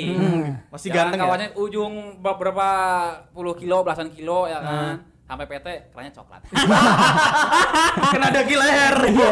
Masih 0.69 0.89
Jalan 0.89 1.11
ganteng 1.11 1.19
ya? 1.19 1.25
kawasan 1.25 1.51
ujung 1.57 1.93
beberapa 2.17 2.67
puluh 3.29 3.53
kilo 3.53 3.83
belasan 3.83 4.07
kilo 4.09 4.47
ya 4.47 4.59
kan 4.59 5.10
sampai 5.31 5.47
PT 5.47 5.67
kerannya 5.87 6.11
coklat 6.11 6.41
Kena 8.11 8.27
daki 8.29 8.55
leher. 8.55 8.95
Iya. 9.07 9.31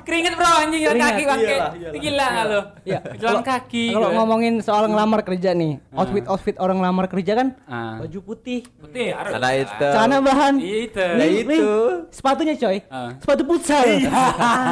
keringet 0.00 0.32
bro 0.32 0.48
anjing 0.48 0.80
jalan 0.80 0.94
Keringet, 0.94 1.12
kaki 1.12 1.22
bangke 1.26 1.56
gila 1.98 2.26
nggak 2.26 2.46
lo 2.46 2.60
Iya. 2.82 2.98
jalan 3.18 3.42
kaki 3.42 3.84
Kalau 3.90 4.08
gitu. 4.08 4.16
ngomongin 4.16 4.54
soal 4.60 4.84
ngelamar 4.86 5.20
kerja 5.20 5.50
nih, 5.52 5.76
outfit 5.92 6.24
outfit 6.24 6.56
orang 6.56 6.80
ngelamar 6.80 7.04
kerja 7.06 7.32
kan 7.34 7.48
Ah. 7.66 8.00
baju 8.00 8.18
putih, 8.24 8.64
putih 8.78 9.12
harus 9.12 9.32
lah. 9.34 9.52
itu. 9.52 9.86
celana 9.86 10.16
bahan. 10.18 10.54
itu 10.56 10.96
Lah 10.96 11.16
Nih, 11.18 11.30
itu. 11.36 11.48
nih, 11.50 11.60
sepatunya 12.08 12.54
coy. 12.54 12.78
Ah. 12.88 13.10
Sepatu 13.18 13.42
futsal. 13.44 13.84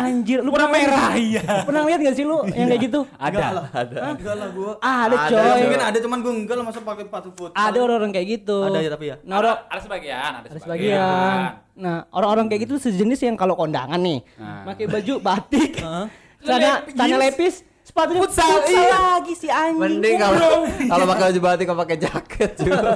Anjir, 0.00 0.40
lu 0.40 0.48
pernah 0.48 0.70
merah 0.70 1.12
iya. 1.14 1.42
Pernah 1.62 1.82
lihat 1.84 2.00
gak 2.00 2.14
sih 2.14 2.24
lu 2.24 2.40
yang 2.48 2.68
kayak 2.70 2.82
gitu? 2.82 3.00
Lah. 3.14 3.66
Ada. 3.68 3.96
Enggak 4.14 4.34
lah 4.34 4.48
gua. 4.48 4.72
Ah, 4.78 4.98
ada 5.04 5.16
Ada, 5.18 5.28
coy. 5.30 5.60
Mungkin 5.60 5.82
ada 5.82 5.98
cuman 6.00 6.18
gua 6.20 6.32
enggak 6.32 6.54
lah 6.54 6.64
masa 6.64 6.80
pakai 6.80 7.04
sepatu 7.04 7.28
futsal. 7.32 7.58
Ada 7.58 7.78
orang-orang 7.78 8.10
kayak 8.10 8.26
gitu. 8.32 8.58
Ada 8.62 8.78
ya 8.78 8.90
tapi 8.90 9.04
ya. 9.04 9.16
Ada, 9.20 9.50
ada 9.66 9.80
sebagian 9.82 10.32
ada, 10.40 10.48
ada 10.54 10.60
sebagian. 10.60 11.38
Nah, 11.74 12.06
orang-orang 12.08 12.46
kayak 12.46 12.62
gitu 12.64 12.78
sejenis 12.78 13.18
yang 13.20 13.34
kalau 13.34 13.52
kondangan 13.52 13.98
nih, 13.98 14.22
Nah. 14.36 14.62
pakai 14.64 14.86
baju 14.86 15.14
batik, 15.18 15.82
celana 16.44 16.78
Lepis. 16.78 16.94
celana 16.94 17.16
lepis, 17.18 17.54
sepatunya 17.82 18.20
futsal, 18.20 18.54
iya. 18.64 18.86
lagi 19.18 19.34
si 19.34 19.48
anjing. 19.48 19.76
Mending 19.76 20.16
kalau 20.16 20.50
kalau 20.92 21.04
pakai 21.04 21.22
baju 21.28 21.40
batik 21.42 21.64
kau 21.64 21.76
pakai 21.76 21.96
jaket 21.98 22.50
juga. 22.62 22.94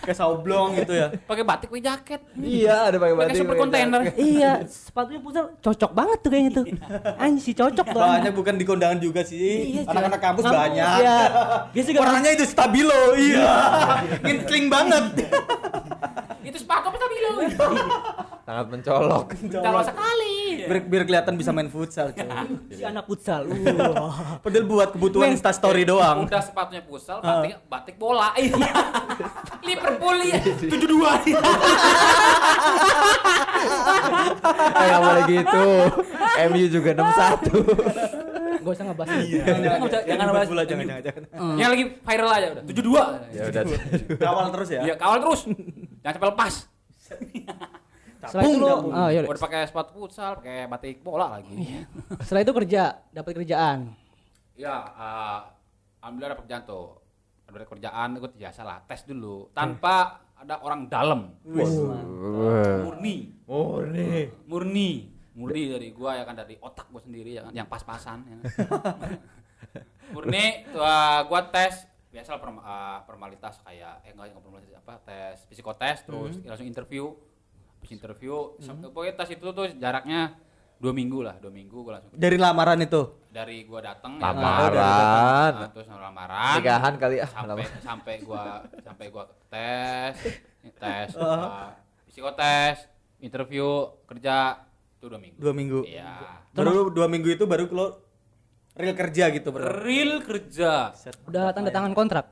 Kayak 0.00 0.22
saublong 0.22 0.78
gitu 0.78 0.94
ya. 0.94 1.10
pakai 1.18 1.42
batik 1.42 1.66
pakai 1.66 1.82
jaket 1.84 2.20
iya, 2.38 2.86
ada 2.86 2.94
pakai 2.94 3.10
pakai 3.10 3.26
batik. 3.26 3.36
super 3.36 3.50
pakai 3.50 3.62
kontainer 3.66 4.00
jaket. 4.06 4.14
iya, 4.22 4.52
sepatunya 4.62 5.18
futsal 5.18 5.44
cocok 5.58 5.90
banget 5.92 6.18
tuh 6.22 6.30
kayaknya 6.30 6.50
tuh. 6.54 6.64
Anjing 7.18 7.42
sih 7.42 7.52
cocok 7.52 7.86
tuh. 7.90 8.00
Banyak 8.00 8.32
bukan 8.32 8.54
di 8.54 8.62
kondangan 8.64 8.98
juga 9.02 9.20
sih. 9.20 9.74
Iya. 9.74 9.82
Anak-anak 9.84 10.20
kampus 10.22 10.44
Kampus, 10.46 10.60
banyak. 10.62 10.96
Iya. 11.02 11.18
Warnanya 11.98 12.30
itu 12.32 12.44
stabilo, 12.46 13.00
iya. 13.18 13.50
Ngincling 14.22 14.66
banget. 14.70 15.04
Itu 16.46 16.56
sepatu 16.56 16.86
apa 16.86 16.96
stabilo 16.96 17.30
Sangat 18.40 18.66
mencolok. 18.70 19.26
Kalau 19.50 19.82
sekali 19.82 20.34
Biar, 20.56 20.78
biar 20.80 21.02
kelihatan 21.04 21.34
bisa 21.34 21.50
main 21.50 21.66
futsal, 21.66 22.10
coy. 22.10 22.26
si 22.70 22.80
anak 22.80 23.02
futsal. 23.04 23.42
Uh. 23.44 24.14
Padahal 24.42 24.64
buat 24.64 24.88
kebutuhan 24.90 25.34
Insta 25.34 25.50
story 25.50 25.82
doang. 25.82 26.24
udah 26.24 26.38
sepatunya 26.40 26.80
pusal 26.80 27.18
batik 27.18 27.58
batik 27.66 27.96
bola 27.96 28.30
iya 28.36 28.54
Liverpool 29.66 30.16
ya 30.22 30.38
tujuh 30.42 30.88
dua 30.88 31.10
Eh, 34.68 34.86
nggak 34.86 35.00
boleh 35.00 35.22
gitu. 35.26 35.66
MU 36.46 36.64
juga 36.68 36.90
61. 36.92 37.50
Gak 38.56 38.72
usah 38.72 38.84
ngebahas. 38.84 39.14
Jangan, 39.16 39.60
Jangan, 39.62 39.88
jangan 40.04 40.26
bahas 40.28 40.48
bola, 40.48 40.62
jangan, 40.64 40.84
jangan, 40.84 41.02
jangan. 41.02 41.22
yang 41.56 41.70
lagi 41.70 41.84
viral 41.96 42.30
aja 42.32 42.46
udah 42.52 42.64
tujuh 42.64 42.82
dua 42.84 43.02
ya 43.30 43.42
udah. 43.46 43.62
Kawal 44.22 44.46
terus 44.50 44.68
ya. 44.68 44.80
iya 44.82 44.94
kawal 44.96 45.18
terus 45.20 45.40
jangan 46.06 46.14
sampai 46.22 46.30
lepas. 46.30 46.54
Setelah 48.30 48.44
itu 48.46 48.58
lu, 48.62 48.66
oh, 48.70 49.08
yaudah. 49.10 49.30
udah 49.34 49.42
pakai 49.42 49.60
sepatu 49.66 49.90
futsal 49.98 50.38
pakai 50.38 50.70
batik 50.70 51.02
bola 51.02 51.34
lagi. 51.38 51.82
Setelah 52.22 52.42
itu 52.46 52.52
kerja, 52.62 52.82
dapat 53.10 53.42
kerjaan. 53.42 53.90
ya 54.56 54.86
eh, 54.86 55.40
alhamdulillah 56.00 56.32
dapat 56.32 56.42
kerjaan 56.48 56.62
tuh 56.64 56.86
ada 57.46 57.66
kerjaan 57.66 58.08
ikut 58.18 58.32
biasa 58.38 58.60
lah 58.62 58.78
tes 58.86 59.02
dulu. 59.02 59.50
Tanpa 59.50 60.22
ada 60.38 60.62
orang 60.62 60.86
dalam 60.86 61.34
murni. 61.42 63.34
Oh, 63.50 63.82
nih. 63.82 64.30
murni. 64.46 64.88
Murni. 65.36 65.62
Dari 65.74 65.88
gua 65.90 66.16
ya 66.16 66.24
kan 66.24 66.38
dari 66.38 66.56
otak 66.62 66.86
gua 66.88 67.02
sendiri 67.02 67.36
ya 67.36 67.42
kan. 67.46 67.52
Yang 67.52 67.68
pas-pasan 67.68 68.18
ya 68.26 68.34
kan. 68.38 68.44
murni 70.14 70.64
tuh, 70.70 70.82
uh, 70.82 71.20
gua 71.26 71.40
tes 71.50 71.86
biasa 72.16 72.40
perm- 72.40 72.58
uh, 72.58 73.04
formalitas 73.04 73.60
kayak 73.60 74.00
eh 74.02 74.10
enggak 74.10 74.32
enggak 74.32 74.40
formalitas 74.42 74.74
apa 74.78 74.94
tes 75.04 75.36
psikotes 75.46 75.98
terus 76.02 76.34
langsung 76.40 76.64
interview 76.64 77.12
habis 77.76 77.92
interview 77.92 78.34
sam- 78.58 78.80
pokoknya 78.80 79.14
tes 79.14 79.36
itu 79.36 79.44
tuh 79.46 79.68
jaraknya 79.76 80.32
dua 80.76 80.92
minggu 80.92 81.20
lah 81.20 81.36
dua 81.36 81.48
minggu 81.48 81.76
gua 81.78 82.00
langsung 82.00 82.12
Dari 82.12 82.36
lamaran 82.36 82.80
itu. 82.80 83.02
dari 83.28 83.64
gua 83.64 83.80
datang 83.82 84.16
Lamaran. 84.16 85.52
ya, 85.54 85.68
terus 85.68 85.88
lamaran. 85.88 86.56
Nikahan 86.56 86.94
kali 86.96 87.16
ah. 87.20 87.28
sampai 87.28 87.64
sampai 87.80 88.14
gua 88.20 88.42
sampai 88.80 89.06
gua 89.08 89.24
tes 89.52 90.16
tes 90.72 91.08
uh, 91.20 91.68
psikotes 92.08 92.88
interview 93.20 93.64
kerja 94.08 94.64
itu 94.96 95.04
dua 95.04 95.20
minggu. 95.20 95.36
Dua 95.36 95.52
minggu. 95.52 95.80
iya. 95.84 96.40
Baru 96.52 96.88
dua 96.88 97.04
minggu 97.06 97.28
itu 97.30 97.44
baru 97.44 97.68
lo 97.68 98.05
real 98.76 98.94
kerja 98.94 99.24
gitu 99.30 99.48
bro. 99.48 99.64
real 99.80 100.20
kerja 100.20 100.92
Udah 101.24 101.50
tanda 101.50 101.70
tangan 101.70 101.92
kontrak. 101.92 102.26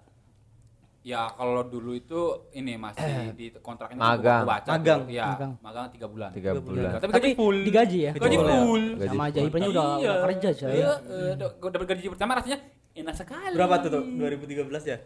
ya 1.01 1.29
kalau 1.31 1.61
dulu 1.63 1.93
itu 1.93 2.21
ini 2.53 2.77
masih 2.77 3.05
di 3.33 3.53
kontraknya 3.59 3.97
tuh 3.99 4.09
Magang. 4.11 4.43
baca 4.43 4.69
Magang. 4.71 5.01
ya 5.07 5.25
Magang. 5.27 5.53
magang 5.59 5.85
tiga 5.91 6.07
bulan 6.07 6.31
Tiga 6.33 6.51
bulan. 6.55 6.91
tapi 6.95 7.11
Tapi 7.11 7.21
gaji 7.23 7.33
full 7.35 7.57
digaji 7.61 7.99
ya. 8.01 8.13
gaji 8.15 8.37
full 8.37 8.47
ya. 8.47 8.57
full 8.59 8.85
Gaji 8.95 9.09
Sama 9.11 9.25
aja 9.27 9.39
ibrahnya 9.39 9.69
udah, 9.69 9.85
Iya. 9.85 9.97
udah 10.01 10.17
kerja 10.25 10.49
coy. 10.55 10.73
Iya, 10.75 10.93
eh, 11.03 11.33
da- 11.35 11.55
gua 11.55 11.69
dapat 11.71 11.87
gaji 11.91 12.07
pertama 12.09 12.33
rasanya 12.35 12.59
enak 12.95 13.15
sekali 13.15 13.55
Berapa 13.55 13.75
tuh 13.81 13.91
tuh? 13.91 14.03
2013 14.09 14.85
ya? 14.87 14.99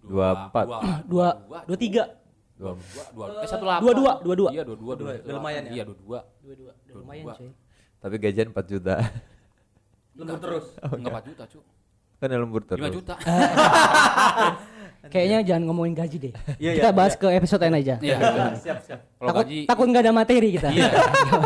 Dua 0.00 0.26
empat. 0.40 0.64
Dua, 1.10 1.28
dua 1.64 1.76
tiga. 1.76 2.04
Dua. 2.54 2.78
dua 2.78 3.04
dua 3.10 3.42
eh 3.42 3.48
satu 3.50 3.66
delapan 3.66 3.82
Dua 3.82 3.92
dua, 3.92 4.12
dua 4.20 4.34
dua. 4.36 4.50
iya 4.50 4.62
dua 4.62 4.76
dua 4.76 4.92
Dua, 4.94 5.10
udah 5.18 5.34
lumayan 5.34 5.62
ya? 5.66 5.72
iya 5.72 5.82
dua 5.82 5.96
dua 5.98 6.18
Dua 6.38 6.54
dua, 6.54 6.72
udah 6.78 6.94
lumayan 6.96 7.24
Dua. 7.24 7.34
coy. 7.36 7.50
Tapi 7.98 8.14
gajian 8.20 8.48
4 8.48 8.66
juta. 8.68 8.94
Lembur 10.14 10.38
terus. 10.38 10.66
enggak 10.80 11.10
empat 11.10 11.24
juta 11.26 11.44
cu 11.46 11.58
Kan 12.14 12.28
ya 12.30 12.38
lembur 12.38 12.62
terus. 12.62 12.80
lima 12.80 12.90
juta 12.90 13.14
Kayaknya 15.04 15.38
jangan 15.44 15.62
ngomongin 15.68 15.92
gaji 15.92 16.16
deh. 16.16 16.32
Iya, 16.56 16.80
kita 16.80 16.88
iya, 16.88 16.96
bahas 16.96 17.12
iya. 17.12 17.20
ke 17.20 17.26
episode 17.36 17.60
lain 17.60 17.76
aja. 17.76 17.94
iya 18.00 18.16
siap, 18.56 18.78
siap. 18.80 19.00
kalau 19.20 19.28
takut 19.28 19.44
gaji 19.44 19.58
takut 19.68 19.86
nggak 19.92 20.02
ada 20.02 20.12
materi 20.16 20.48
kita. 20.56 20.68
iya 20.72 20.88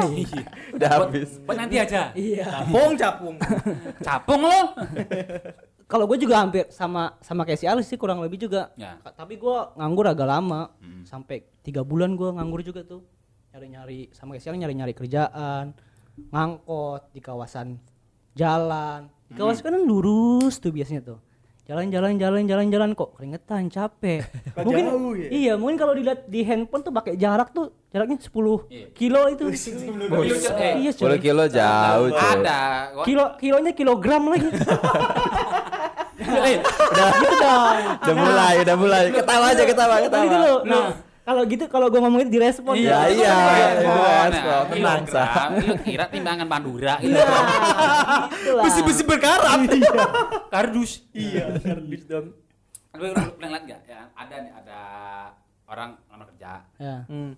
Udah 0.78 0.88
habis. 0.94 1.30
buat 1.42 1.56
nanti 1.58 1.76
aja 1.76 2.14
Iya. 2.14 2.46
Capung, 2.46 2.92
capung. 2.94 3.36
capung 4.06 4.42
lo 4.46 4.60
Kalau 5.88 6.04
gue 6.04 6.18
juga 6.20 6.38
hampir 6.38 6.68
sama 6.68 7.16
sama 7.18 7.42
kayak 7.42 7.58
si 7.58 7.66
Alis 7.66 7.88
sih 7.88 7.96
kurang 7.96 8.20
lebih 8.20 8.38
juga. 8.38 8.70
Ya. 8.76 9.00
Tapi 9.02 9.34
gue 9.34 9.56
nganggur 9.74 10.06
agak 10.06 10.28
lama, 10.28 10.70
Hmm. 10.78 11.02
sampai 11.02 11.48
tiga 11.64 11.80
bulan 11.82 12.14
gue 12.14 12.28
nganggur 12.30 12.60
juga 12.62 12.84
tuh. 12.84 13.02
Nyari-nyari 13.50 14.12
sama 14.12 14.36
kayak 14.36 14.42
si 14.44 14.48
Alis 14.52 14.60
nyari-nyari 14.60 14.92
kerjaan, 14.92 15.72
ngangkot 16.28 17.10
di 17.10 17.18
kawasan 17.18 17.80
jalan. 18.38 19.00
Di 19.26 19.34
Hmm. 19.34 19.38
kawasan 19.42 19.74
kan 19.74 19.82
lurus 19.82 20.54
tuh 20.56 20.70
biasanya 20.70 21.02
tuh. 21.04 21.18
Jalan-jalan 21.68 22.16
jalan-jalan 22.16 22.72
jalan 22.72 22.90
kok 22.94 23.12
keringetan 23.12 23.68
capek. 23.68 24.24
Mungkin 24.56 24.84
jauh 24.86 25.12
ya? 25.12 25.28
iya 25.28 25.52
mungkin 25.52 25.76
kalau 25.76 25.92
dilihat 25.92 26.24
di 26.24 26.40
handphone 26.40 26.80
tuh 26.80 26.88
pakai 26.90 27.12
jarak 27.14 27.52
tuh 27.52 27.68
jaraknya 27.88 28.16
10 28.16 28.64
Iya. 28.70 28.86
kilo 28.94 29.20
itu. 29.28 29.44
Kilo, 29.52 30.24
eh, 30.56 30.72
iya, 30.80 30.90
coy. 30.90 31.12
10 31.12 31.20
kilo 31.20 31.44
jauh, 31.44 32.08
cuy. 32.08 32.24
ada 32.32 32.60
Kilo 33.04 33.24
kilonya 33.36 33.72
kilogram 33.72 34.22
lagi. 34.28 34.48
Eh, 36.18 36.58
Udah, 36.60 37.08
gitu 37.14 37.34
dong. 37.38 37.76
udah 37.96 38.16
mulai, 38.16 38.54
udah 38.60 38.76
mulai. 38.76 39.02
Ketawa 39.08 39.44
aja, 39.48 39.62
ketawa, 39.64 39.94
ketawa. 40.02 40.24
Gitu 40.24 40.36
loh. 40.36 40.58
Nah, 40.66 40.84
kalau 41.28 41.42
gitu 41.44 41.64
kalau 41.68 41.86
gua 41.92 42.00
ngomong 42.08 42.24
itu 42.24 42.32
direspon. 42.40 42.72
Iya, 42.72 43.12
Ya, 43.12 43.12
iya. 43.12 43.36
Nah, 43.84 44.24
Respon, 44.32 44.64
tenang, 44.72 45.02
Sa. 45.04 45.24
kilogram, 45.28 45.50
lu 45.60 45.74
kira 45.84 46.04
timbangan 46.08 46.46
Bandura 46.48 46.94
gitu. 47.04 47.20
Itulah. 47.20 48.64
Besi-besi 48.64 49.02
berkarat. 49.04 49.60
Kardus. 50.48 51.04
Iya, 51.12 51.52
kardus 51.60 52.02
dong. 52.08 52.32
Lu 52.96 53.06
pernah 53.12 53.48
lihat 53.52 53.62
enggak 53.68 53.80
ya? 53.84 54.00
Ada 54.16 54.34
nih 54.40 54.52
ada 54.56 54.80
orang 55.68 55.90
lamar 56.08 56.26
kerja. 56.32 56.64
Ya. 56.80 56.96
Hmm. 57.04 57.36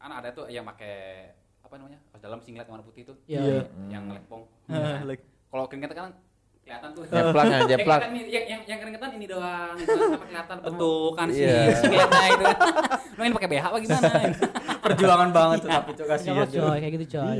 Kan 0.00 0.10
ada 0.16 0.28
tuh 0.32 0.48
yang 0.48 0.64
pakai 0.64 1.28
apa 1.60 1.74
namanya? 1.76 2.00
Pas 2.08 2.20
dalam 2.24 2.40
singlet 2.40 2.64
warna 2.64 2.88
putih 2.88 3.04
tuh. 3.04 3.20
Iya. 3.28 3.68
Yang 3.92 4.16
lepong. 4.16 4.48
Ah, 4.72 5.04
like. 5.04 5.20
Kalau 5.52 5.68
keringetan 5.68 5.92
kan 5.92 6.12
kelihatan 6.66 6.88
tuh. 6.90 7.02
Jeplak, 7.06 7.44
ya, 7.46 7.58
jeplak. 7.68 8.00
Yang, 8.06 8.26
yang, 8.26 8.44
yang, 8.44 8.60
yang 8.66 8.78
keringetan 8.82 9.10
ini 9.14 9.26
doang, 9.26 9.74
apa 9.78 10.18
kelihatan 10.20 10.56
bentuk 10.60 11.10
kan 11.14 11.26
sih 11.30 11.46
Iya. 11.46 11.62
itu. 11.70 12.44
Lu 13.14 13.22
ini 13.22 13.32
pakai 13.32 13.48
BH 13.48 13.64
apa 13.64 13.76
gimana? 13.78 14.10
Perjuangan 14.84 15.28
banget 15.30 15.58
tuh 15.60 15.70
tapi 15.70 15.90
cok 15.92 16.06
kasihan. 16.08 16.34
Kasihan, 16.36 16.62
coy 16.64 16.76
kayak 16.76 16.92
gitu 16.96 17.06
coy 17.12 17.38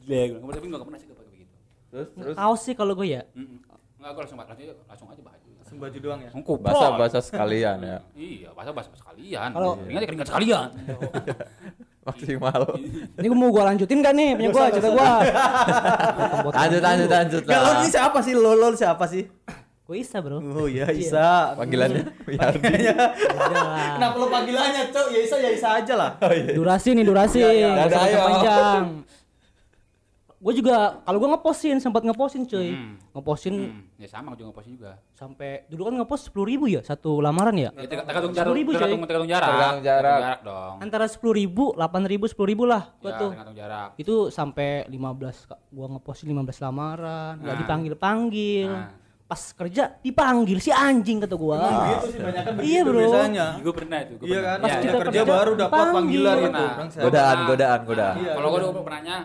Gila, 0.00 0.22
gue 0.36 0.52
tapi 0.52 0.66
nggak 0.66 0.82
pernah 0.82 0.98
sih 0.98 1.06
gue 1.06 1.16
pakai 1.16 1.30
begitu. 1.32 1.54
Terus 1.88 2.08
terus 2.12 2.34
kaos 2.34 2.60
sih 2.60 2.74
kalau 2.74 2.92
gue 2.92 3.06
ya 3.08 3.22
Mm-mm. 3.32 3.58
Nggak, 3.98 4.10
gue 4.10 4.22
langsung 4.22 4.38
langsung 4.38 4.56
aja, 4.58 4.74
langsung 4.86 5.08
aja 5.08 5.22
baju. 5.22 5.48
Langsung 5.58 5.78
baju 5.78 5.98
doang 6.00 6.20
ya. 6.20 6.30
Kuplok. 6.32 6.58
bahasa-bahasa 6.64 7.18
sekalian 7.20 7.76
ya. 7.80 7.98
Iya, 8.14 8.48
bahasa 8.52 8.70
bahasa 8.72 8.90
sekalian. 8.92 9.48
Kalau- 9.50 9.74
keringat 9.76 10.00
ya 10.00 10.08
keringat 10.08 10.28
sekalian. 10.28 10.68
Maksimal. 12.08 12.62
ini 13.14 13.26
gue 13.26 13.36
mau 13.36 13.48
gue 13.48 13.62
lanjutin 13.62 13.98
gak 13.98 14.14
nih 14.14 14.28
punya 14.32 14.48
gue 14.48 14.64
cerita 14.72 14.88
gue 14.88 15.08
Lanjut 16.50 16.80
lanjut 16.80 17.08
lanjut 17.08 17.42
lo 17.42 17.52
lah. 17.52 17.74
ini 17.76 17.88
siapa 17.88 18.18
sih? 18.18 18.32
Lo 18.32 18.52
lo 18.52 18.68
siapa 18.72 19.04
sih? 19.04 19.24
gue 19.84 19.96
Isa 19.96 20.20
bro 20.20 20.36
Oh 20.36 20.64
iya 20.64 20.84
Isa. 20.90 21.52
Panggilannya 21.54 22.04
Yardi. 22.26 22.60
Udah. 22.60 23.96
Kenapa 23.96 24.14
lo 24.14 24.28
panggilannya, 24.28 24.82
Cok? 24.88 25.06
Ya 25.08 25.18
Isa 25.18 25.36
ya 25.38 25.48
Isa 25.50 25.68
aja 25.74 25.94
lah. 25.94 26.10
durasi 26.50 26.92
nih 26.92 27.04
durasi 27.04 27.38
Iya, 27.38 27.50
iya. 27.50 27.68
Nggak 27.70 27.86
usah 27.86 27.96
Dadah, 27.96 28.04
ayo. 28.06 28.18
panjang 28.22 28.84
gue 30.38 30.52
juga 30.54 30.76
kalau 31.02 31.18
gue 31.18 31.28
ngepostin 31.28 31.76
sempat 31.76 32.00
ngepostin 32.00 32.42
cuy 32.44 32.70
Hmm. 32.70 32.94
ngepostin 33.10 33.54
Hmm, 33.58 33.82
ya 33.96 34.06
sama 34.06 34.30
gue 34.30 34.38
juga 34.38 34.48
ngepost 34.48 34.68
juga. 34.68 34.90
sampai 35.12 35.66
dulu 35.66 35.82
kan 35.84 35.94
ngepost 35.96 36.22
sepuluh 36.24 36.46
ribu 36.46 36.64
ya 36.68 36.80
satu 36.80 37.18
lamaran 37.18 37.52
ya 37.52 37.70
Ya, 37.72 37.84
terg- 37.84 38.06
tergantung 38.06 38.30
jarak, 38.32 38.46
10.000 38.48 38.62
coy. 38.64 38.72
tergantung, 38.72 39.00
tergantung 39.02 39.28
jarak. 39.28 39.48
Tergantung 39.48 39.82
jarak. 39.82 40.38
dong. 40.40 40.74
antara 40.78 41.04
sepuluh 41.04 41.34
ribu 41.34 41.64
delapan 41.72 42.02
ribu 42.04 42.24
sepuluh 42.24 42.48
ribu 42.48 42.64
lah 42.64 42.82
gue 42.96 43.08
Ya, 43.08 43.18
tuh 43.18 43.30
tergantung 43.32 43.56
jarak. 43.56 43.88
itu 43.96 44.14
sampai 44.28 44.68
15 44.86 45.36
Kak. 45.44 45.58
gua 45.68 45.86
ngepostin 45.90 46.26
15 46.28 46.58
lamaran 46.60 47.34
nggak 47.36 47.50
Nah. 47.50 47.60
dipanggil 47.60 47.94
panggil 47.94 48.70
Nah. 48.70 48.90
pas 49.24 49.42
kerja 49.52 49.82
dipanggil 49.98 50.56
si 50.56 50.70
anjing 50.70 51.18
kata 51.18 51.34
gua 51.34 51.58
Gitu 51.98 52.06
sih 52.08 52.20
banyak 52.22 52.42
kan 52.46 52.54
Iya, 52.62 52.80
bro. 52.80 52.98
biasanya. 53.02 53.46
Gue 53.58 53.74
pernah 53.74 53.98
itu. 53.98 54.14
Gua 54.14 54.24
Iya 54.24 54.32
pernah. 54.32 54.48
kan? 54.48 54.58
Pas 54.58 54.68
Iya, 54.68 54.78
kita 54.78 54.88
iya. 54.88 55.00
kerja 55.02 55.10
kerja, 55.18 55.32
baru 55.34 55.52
dapat 55.58 55.86
panggilan 55.90 56.32
gitu. 56.32 56.46
Pernah. 56.48 56.70
Bangsat. 56.78 57.02
Godaan, 57.02 57.36
Nah, 57.36 57.44
godaan, 57.44 57.74
nah, 57.74 57.84
godaan. 57.84 58.14
Iya, 58.16 58.32
Kalau 58.32 58.48
gue 58.48 58.56
iya. 58.56 58.64
dulu 58.64 58.80
pernahnya 58.80 59.16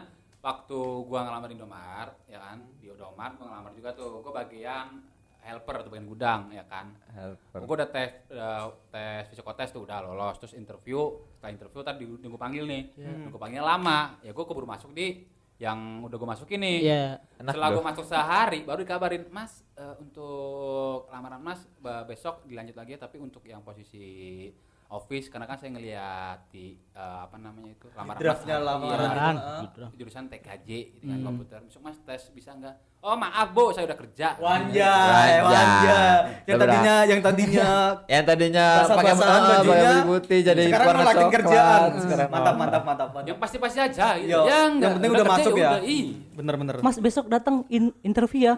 waktu 0.44 0.80
gua 1.08 1.24
ngelamar 1.24 1.48
di 1.48 1.56
Indomaret, 1.56 2.16
ya 2.28 2.40
kan, 2.44 2.58
di 2.78 2.92
Indomaret 2.92 3.40
gua 3.40 3.48
ngelamar 3.48 3.72
juga 3.72 3.90
tuh. 3.96 4.20
Gua 4.20 4.44
bagian 4.44 5.02
helper 5.44 5.84
tuh 5.84 5.92
bagian 5.92 6.08
gudang, 6.08 6.42
ya 6.52 6.64
kan. 6.64 6.96
Helper. 7.12 7.60
Gue 7.68 7.76
udah 7.80 7.90
tes 7.92 8.10
udah 8.32 8.72
tes 8.88 9.28
psikotes 9.28 9.76
tuh 9.76 9.84
udah 9.84 10.00
lolos 10.00 10.40
terus 10.40 10.56
interview 10.56 11.04
setelah 11.36 11.52
interview 11.52 11.82
tadi 11.84 12.04
nunggu 12.08 12.40
panggil 12.40 12.64
nih 12.64 12.96
nunggu 13.28 13.36
panggil 13.36 13.60
lama 13.60 14.16
ya 14.24 14.32
gue 14.32 14.46
keburu 14.48 14.64
masuk 14.64 14.96
di 14.96 15.28
yang 15.60 16.00
udah 16.08 16.16
gue 16.16 16.30
masukin 16.32 16.60
nih 16.64 16.78
Iya. 16.88 17.06
Enak 17.44 17.52
setelah 17.52 17.70
gue 17.76 17.84
masuk 17.84 18.06
sehari 18.08 18.60
baru 18.64 18.88
dikabarin 18.88 19.28
mas 19.36 19.68
eh, 19.76 19.96
untuk 20.00 21.12
lamaran 21.12 21.44
mas 21.44 21.68
besok 22.08 22.48
dilanjut 22.48 22.80
lagi 22.80 22.96
ya 22.96 23.00
tapi 23.04 23.20
untuk 23.20 23.44
yang 23.44 23.60
posisi 23.68 24.48
office 24.88 25.28
karena 25.28 25.44
kan 25.44 25.56
saya 25.56 25.72
ngeliat 25.72 26.48
di 26.48 26.76
eh, 26.90 27.00
apa 27.22 27.36
namanya 27.36 27.72
itu 27.72 27.88
lamaran 27.92 28.20
Draftnya 28.20 28.56
mas, 28.56 28.66
lamaran. 28.66 28.90
iya, 28.90 28.98
Lamaran. 29.00 29.36
Heeh. 29.36 29.90
jurusan 29.94 30.24
TKJ 30.28 30.70
gitu 30.92 31.04
Hmm. 31.04 31.12
kan 31.12 31.20
komputer 31.24 31.60
besok 31.62 31.82
mas 31.82 31.98
tes 32.00 32.24
bisa 32.30 32.52
nggak 32.52 32.76
oh 33.00 33.16
maaf 33.16 33.52
bu 33.52 33.70
saya 33.70 33.84
udah 33.84 33.98
kerja 33.98 34.28
Wanjay. 34.38 35.34
wanjay. 35.44 36.18
Yang 36.46 36.58
tadinya 36.58 36.96
yang 37.04 37.20
tadinya 37.20 37.70
Yang 38.14 38.24
tadinya 38.26 38.66
pakai 38.86 39.12
ah, 39.12 39.60
pakai 39.60 40.04
putih 40.06 40.40
jadi 40.42 40.64
sekarang 40.66 40.88
warna 40.88 41.04
coklat. 41.06 41.34
kerjaan. 41.34 41.90
Sekarang 41.98 42.28
Mantap, 42.30 42.56
mantap, 42.56 42.84
mantap, 42.84 43.10
mantap. 43.12 43.26
yang 43.26 43.38
pasti-pasti 43.38 43.80
aja 43.82 44.08
gitu. 44.16 44.32
Ya 44.32 44.40
yang 44.48 44.70
nggak, 44.78 44.92
penting 44.96 45.12
udah 45.12 45.26
masuk 45.28 45.54
ya. 45.54 45.70
udah, 45.70 45.82
iya. 45.84 46.06
Bener-bener. 46.34 46.76
Mas 46.80 46.98
besok 46.98 47.26
datang 47.28 47.56
in- 47.68 47.96
interview 48.02 48.48
ya. 48.48 48.56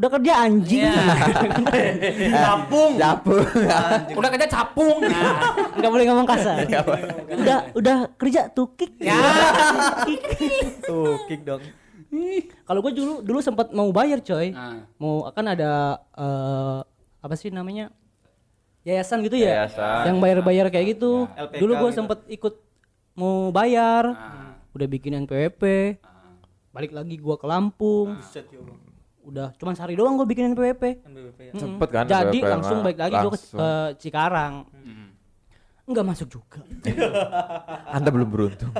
Iya. 0.00 0.06
Udah 0.08 0.10
kerja 0.16 0.32
anjing. 0.40 0.84
Capung. 2.40 2.92
Japung. 2.96 3.44
udah 4.16 4.30
kerja 4.32 4.48
capung 4.48 4.96
nah 5.04 5.52
Enggak 5.76 5.90
boleh 5.92 6.04
ngomong 6.08 6.28
kasar. 6.28 6.56
udah 7.36 7.58
udah 7.76 7.98
kerja 8.16 8.48
tukik. 8.48 8.96
ya 8.96 9.20
Tuh, 10.88 11.20
kick 11.28 11.44
dong. 11.44 11.60
Kalau 12.64 12.80
gue 12.80 12.92
dulu 12.96 13.14
dulu 13.20 13.38
sempat 13.44 13.70
mau 13.76 13.92
bayar 13.92 14.24
coy. 14.24 14.56
Nah. 14.56 14.88
Mau 14.96 15.28
akan 15.28 15.44
ada 15.52 16.00
eh, 16.16 16.78
apa 17.20 17.34
sih 17.36 17.52
namanya? 17.52 17.92
Yayasan 18.88 19.20
gitu 19.28 19.36
ya. 19.36 19.68
Yayasan. 19.68 20.08
Yang 20.08 20.16
bayar-bayar 20.24 20.66
kayak 20.72 20.96
gitu. 20.96 21.28
LPK 21.28 21.60
dulu 21.60 21.72
gue 21.76 21.90
gitu. 21.92 21.98
sempet 22.00 22.18
ikut 22.32 22.54
mau 23.12 23.52
bayar. 23.52 24.16
Nah. 24.16 24.56
Udah 24.72 24.86
bikin 24.88 25.20
NPWP. 25.28 25.62
Balik 26.70 26.94
lagi 26.94 27.18
gua 27.18 27.34
ke 27.34 27.46
Lampung. 27.50 28.14
Yo. 28.48 28.89
Udah 29.30 29.48
cuman 29.54 29.72
sehari 29.72 29.94
doang 29.94 30.14
gue 30.14 30.26
bikin 30.26 30.50
NPWP. 30.50 30.84
NBWP 31.00 31.38
ya. 31.40 31.52
Mm-mm. 31.52 31.60
Cepet 31.60 31.88
kan 31.88 32.04
Jadi 32.04 32.18
NPWP 32.36 32.50
langsung 32.50 32.76
mah. 32.76 32.84
balik 32.84 32.98
lagi 32.98 33.14
gue 33.14 33.22
ke, 33.22 33.30
Langsung. 33.30 33.56
ke 33.56 33.68
Cikarang. 33.96 34.54
Mm. 34.74 35.08
Enggak 35.86 36.04
masuk 36.04 36.28
juga. 36.28 36.58
Anda 37.96 38.08
belum 38.08 38.28
beruntung. 38.28 38.70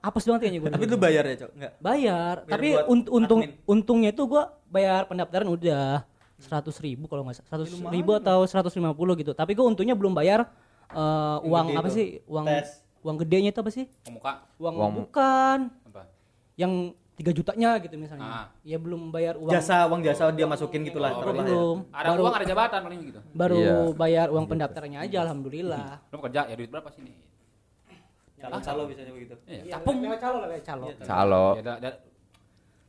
Apes 0.00 0.24
banget 0.24 0.40
kayaknya 0.40 0.60
gue. 0.60 0.70
Tapi 0.70 0.84
lu 0.84 0.96
bayar 0.96 1.24
ya, 1.24 1.34
Cok? 1.40 1.50
Enggak. 1.52 1.72
bayar, 1.78 2.34
Biar 2.40 2.50
tapi 2.52 2.68
unt- 2.84 3.10
untung 3.10 3.40
admin. 3.40 3.58
untungnya 3.64 4.10
itu 4.10 4.22
gua 4.24 4.42
bayar 4.66 5.06
pendaftaran 5.06 5.46
udah 5.46 6.06
seratus 6.36 6.78
ribu 6.78 7.06
kalau 7.06 7.22
nggak 7.22 7.38
salah 7.40 7.62
seratus 7.62 7.70
ribu 7.88 8.10
atau 8.12 8.42
150 8.42 8.74
gitu. 9.16 9.32
Tapi 9.32 9.52
gua 9.52 9.66
untungnya 9.68 9.94
belum 9.94 10.10
bayar 10.12 10.50
eh, 10.88 11.38
uang 11.40 11.66
apa 11.72 11.88
itu. 11.88 11.94
sih? 11.94 12.06
Uang 12.26 12.44
Tes. 12.44 12.82
uang 13.00 13.16
gedenya 13.18 13.50
itu 13.50 13.58
apa 13.58 13.70
sih? 13.70 13.86
pemuka 14.00 14.46
Uang, 14.56 14.74
Uang- 14.76 14.94
bukan 15.00 15.58
apa 15.84 16.06
yang 16.54 16.94
3 17.22 17.30
jutanya 17.32 17.78
gitu 17.78 17.94
misalnya. 17.94 18.26
Ah. 18.26 18.46
Ya 18.60 18.74
belum 18.76 19.08
bayar 19.08 19.38
uang 19.38 19.48
Jasa, 19.48 19.86
uang 19.86 20.02
jasa 20.02 20.26
dia 20.28 20.42
masukin 20.44 20.82
gitu 20.82 20.98
lah. 20.98 21.14
Oh, 21.14 21.22
taruhlah 21.22 21.38
ya. 21.38 21.48
belum. 21.48 21.78
ada 21.88 22.08
baru 22.10 22.20
uang 22.20 22.34
ada 22.34 22.46
jabatan 22.46 22.80
paling 22.82 23.00
gitu 23.04 23.20
baru 23.32 23.56
Iya. 23.56 23.76
bayar 23.94 24.26
uang 24.28 24.46
pendaftarannya 24.46 24.98
aja 25.00 25.18
alhamdulillah. 25.22 26.02
lu 26.10 26.14
mau 26.14 26.24
kerja 26.26 26.40
ya 26.44 26.54
duit 26.54 26.68
berapa 26.68 26.90
sih 26.90 27.02
nih 27.02 27.14
Calo-calo 28.36 28.90
biasanya 28.90 29.14
begitu. 29.14 29.34
Iya, 29.46 29.62
capung 29.72 30.02
Lewat 30.02 30.18
calo, 30.18 30.36
lewat 30.42 30.64
calo. 30.66 30.86
Calo. 30.98 31.46
Ya, 31.54 31.62
da- 31.62 31.78
da- 31.78 32.00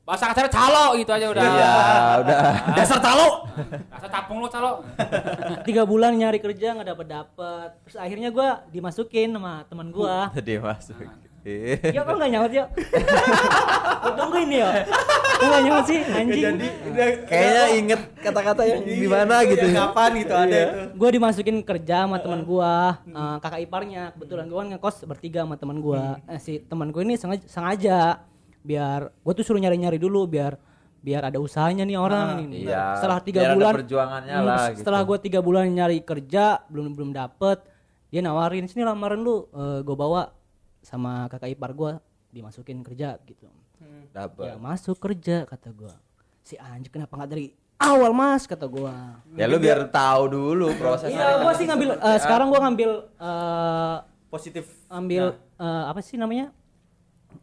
bahasa 0.03 0.25
kasar 0.27 0.49
calo 0.49 0.97
gitu 0.97 1.11
aja 1.13 1.27
udah 1.29 1.43
Iya, 1.45 1.73
udah. 2.19 2.39
Dasar 2.81 2.97
calo. 2.97 3.27
Rasa 3.87 4.07
capung 4.09 4.41
lu 4.41 4.49
calo 4.49 4.81
Tiga 5.69 5.85
bulan 5.85 6.11
nyari 6.11 6.41
kerja 6.41 6.73
nggak 6.73 6.89
dapet 6.89 7.05
dapet. 7.07 7.69
Terus 7.85 7.97
akhirnya 8.01 8.33
gua 8.33 8.65
dimasukin 8.67 9.29
sama 9.29 9.61
teman 9.63 9.93
gua. 9.93 10.27
Jadi 10.35 10.57
masuk. 11.43 11.91
Ya 11.91 12.01
kok 12.01 12.15
nggak 12.15 12.31
nyaut 12.31 12.51
ya? 12.51 12.65
Gua 13.99 14.11
tungguin 14.15 14.47
nih 14.47 14.59
ya. 14.59 14.69
Kok 15.33 15.45
nggak 15.45 15.63
nyaut 15.63 15.85
sih 15.85 15.99
anjing? 16.01 16.43
Jadi 16.45 16.67
udah 16.87 17.07
Kayaknya 17.27 17.63
inget 17.75 18.01
kata-kata 18.17 18.61
yang 18.63 18.81
di 18.81 19.07
mana 19.07 19.35
gitu. 19.43 19.65
Ya, 19.65 19.79
kapan 19.83 20.11
gitu 20.17 20.33
ada 20.33 20.47
Iya. 20.47 20.63
itu. 20.63 20.79
Gue 20.95 21.09
dimasukin 21.11 21.57
kerja 21.61 21.95
sama 22.03 22.17
teman 22.17 22.41
gua, 22.43 22.73
eh, 23.03 23.35
kakak 23.39 23.61
iparnya. 23.61 24.03
Kebetulan 24.15 24.45
gua 24.47 24.57
kan 24.63 24.67
ngekos 24.71 24.95
bertiga 25.03 25.39
sama 25.43 25.55
teman 25.55 25.77
gua. 25.79 26.17
Eh, 26.25 26.39
si 26.39 26.63
teman 26.63 26.89
gua 26.89 27.01
ini 27.03 27.15
sengaja, 27.15 27.45
sengaja 27.45 27.97
biar 28.63 29.11
gua 29.19 29.33
tuh 29.33 29.43
suruh 29.43 29.59
nyari-nyari 29.59 29.99
dulu 29.99 30.23
biar 30.23 30.55
biar 31.03 31.27
ada 31.27 31.35
usahanya 31.35 31.83
nih 31.83 31.99
orang 31.99 32.47
ini. 32.47 32.63
Iya, 32.63 32.95
Setelah 32.95 33.19
tiga 33.19 33.39
biar 33.43 33.49
ada 33.51 33.57
bulan 33.59 33.73
perjuangannya 33.75 34.35
Hmm, 34.39 34.47
lah, 34.47 34.63
gitu. 34.71 34.79
Setelah 34.79 35.01
gua 35.03 35.17
tiga 35.19 35.39
bulan 35.43 35.67
nyari 35.67 35.99
kerja 35.99 36.63
belum 36.71 36.95
belum 36.95 37.11
dapet, 37.11 37.59
dia 38.07 38.23
nawarin 38.23 38.63
sini 38.65 38.87
lamaran 38.87 39.19
lu, 39.19 39.51
eh, 39.51 39.83
gua 39.83 39.95
bawa 39.99 40.21
sama 40.83 41.31
kakak 41.31 41.49
ipar 41.49 41.71
gua 41.71 41.93
dimasukin 42.29 42.83
kerja 42.83 43.15
gitu. 43.23 43.47
Ya 43.47 44.27
Dapat. 44.27 44.59
masuk 44.59 44.99
kerja 44.99 45.47
kata 45.47 45.71
gua. 45.71 45.95
Si 46.43 46.59
anjing 46.59 46.91
kenapa 46.91 47.15
nggak 47.15 47.31
dari 47.31 47.55
awal 47.79 48.11
mas 48.11 48.43
kata 48.43 48.67
gua. 48.67 49.23
Ya 49.33 49.47
lu 49.47 49.57
biar 49.57 49.87
tahu 49.87 50.27
dulu 50.29 50.75
prosesnya. 50.75 51.15
Iya, 51.15 51.29
gua 51.41 51.53
sih 51.55 51.65
ngambil 51.65 51.89
eh, 51.97 52.19
sekarang 52.19 52.47
gua 52.51 52.59
ngambil 52.67 52.91
eh 53.17 53.97
Positif. 54.27 54.65
ambil 54.89 55.33
eh, 55.57 55.83
apa 55.87 55.99
sih 56.01 56.19
namanya? 56.19 56.51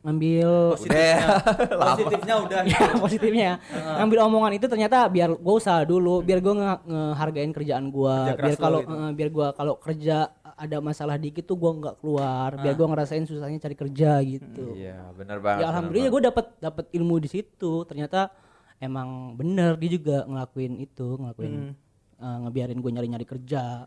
Ngambil 0.01 0.49
Positifnya. 0.73 1.29
Positifnya 1.93 2.35
udah. 2.41 2.61
ya, 2.65 2.81
positifnya. 2.97 3.51
Ngambil 3.71 4.19
omongan 4.25 4.53
itu 4.57 4.65
ternyata 4.65 5.05
biar 5.07 5.37
gua 5.37 5.55
usaha 5.57 5.85
dulu, 5.85 6.25
biar 6.25 6.41
gua 6.41 6.55
nge- 6.57 6.85
ngehargain 6.89 7.53
kerjaan 7.53 7.85
Kerja 7.93 8.33
keras 8.33 8.49
biar 8.49 8.57
kalau 8.57 8.81
gitu. 8.81 8.95
eh, 8.97 9.11
biar 9.13 9.29
gua 9.29 9.47
kalau 9.53 9.75
kerja 9.77 10.17
ada 10.57 10.77
masalah 10.81 11.17
dikit 11.17 11.45
tuh 11.45 11.53
gua 11.55 11.73
nggak 11.75 11.97
keluar, 12.01 12.57
biar 12.57 12.75
gua 12.75 12.87
ngerasain 12.89 13.25
susahnya 13.25 13.61
cari 13.61 13.77
kerja 13.77 14.11
gitu. 14.23 14.73
Iya, 14.73 15.05
benar 15.13 15.37
banget. 15.39 15.61
Ya 15.61 15.67
alhamdulillah 15.69 16.11
gue 16.11 16.23
dapat 16.25 16.47
dapat 16.59 16.85
ilmu 16.91 17.15
di 17.19 17.29
situ. 17.29 17.85
Ternyata 17.85 18.33
emang 18.79 19.37
bener 19.37 19.77
dia 19.77 19.91
juga 19.93 20.25
ngelakuin 20.25 20.81
itu, 20.81 21.21
ngelakuin 21.21 21.77
eh, 22.17 22.39
ngebiarin 22.41 22.81
gue 22.81 22.91
nyari-nyari 22.91 23.27
kerja. 23.29 23.85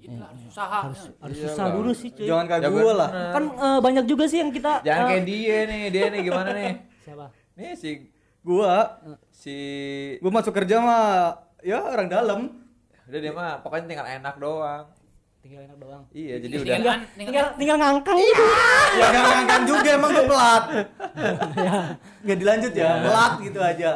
Gitu 0.00 0.16
lah, 0.16 0.28
harus 0.28 0.44
usaha 0.46 0.78
Harus 0.82 1.00
harus 1.14 1.36
susah 1.38 1.66
dulu 1.70 1.90
sih, 1.92 2.10
cuy. 2.10 2.24
Jangan 2.24 2.44
kayak 2.46 2.62
Ya, 2.62 2.68
gua 2.70 2.92
lah. 2.94 3.08
Kan 3.30 3.44
eh, 3.50 3.78
banyak 3.80 4.04
juga 4.04 4.24
sih 4.24 4.38
yang 4.38 4.50
kita 4.50 4.80
Jangan 4.80 5.02
eh, 5.02 5.08
kayak 5.10 5.24
dia 5.24 5.56
nih, 5.64 5.82
dia 5.88 6.04
nih 6.08 6.20
gimana 6.22 6.50
nih? 6.50 6.72
siapa? 6.98 7.26
Nih 7.54 7.72
si 7.74 7.90
Gua 8.40 8.72
si 9.30 9.56
gua 10.18 10.32
masuk 10.32 10.52
kerja 10.54 10.76
mah 10.78 11.04
ya 11.60 11.84
orang 11.84 12.08
dalam. 12.08 12.40
udah 13.04 13.18
dia 13.18 13.30
mah 13.30 13.60
pokoknya 13.60 13.84
tinggal 13.86 14.08
enak 14.08 14.34
doang. 14.36 14.84
Tinggal 15.40 15.60
enak 15.62 15.76
doang. 15.76 16.02
Iya, 16.10 16.36
jadi 16.38 16.54
Tinggal- 16.54 16.64
udah 16.64 16.76
tinggal- 16.78 17.00
Tinggal 17.18 17.46
tinggal 17.54 17.76
ngangkang 17.76 18.16
gitu. 18.18 18.44
Ya 18.90 19.04
enggak 19.06 19.24
ngangkan 19.26 19.60
juga 19.66 19.88
emang 19.90 20.10
gua 20.10 20.24
pelat. 20.26 20.64
Enggak 22.22 22.38
dilanjut 22.38 22.72
ya, 22.72 22.90
pelat 23.02 23.32
gitu 23.40 23.60
aja. 23.60 23.90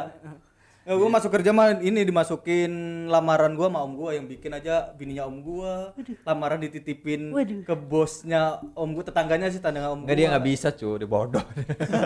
Ya, 0.85 0.93
gue 0.93 1.09
masuk 1.09 1.33
kerja 1.33 1.49
mah 1.49 1.81
ini 1.81 2.05
dimasukin 2.05 2.69
lamaran 3.09 3.57
gua 3.57 3.73
sama 3.73 3.81
om 3.81 3.97
gua 3.97 4.13
yang 4.13 4.29
bikin 4.29 4.53
aja 4.53 4.93
bininya 4.93 5.25
om 5.25 5.41
gua. 5.41 5.97
Lamaran 6.21 6.61
dititipin 6.61 7.33
Waduh. 7.33 7.65
ke 7.65 7.73
bosnya 7.73 8.61
om 8.77 8.93
gua 8.93 9.01
tetangganya 9.01 9.49
sih 9.49 9.57
tandang 9.57 9.89
om 9.89 10.05
gua. 10.05 10.13
dia 10.13 10.29
nggak 10.29 10.45
bisa 10.45 10.69
cuy, 10.77 11.01
dia 11.01 11.09
bodoh. 11.09 11.41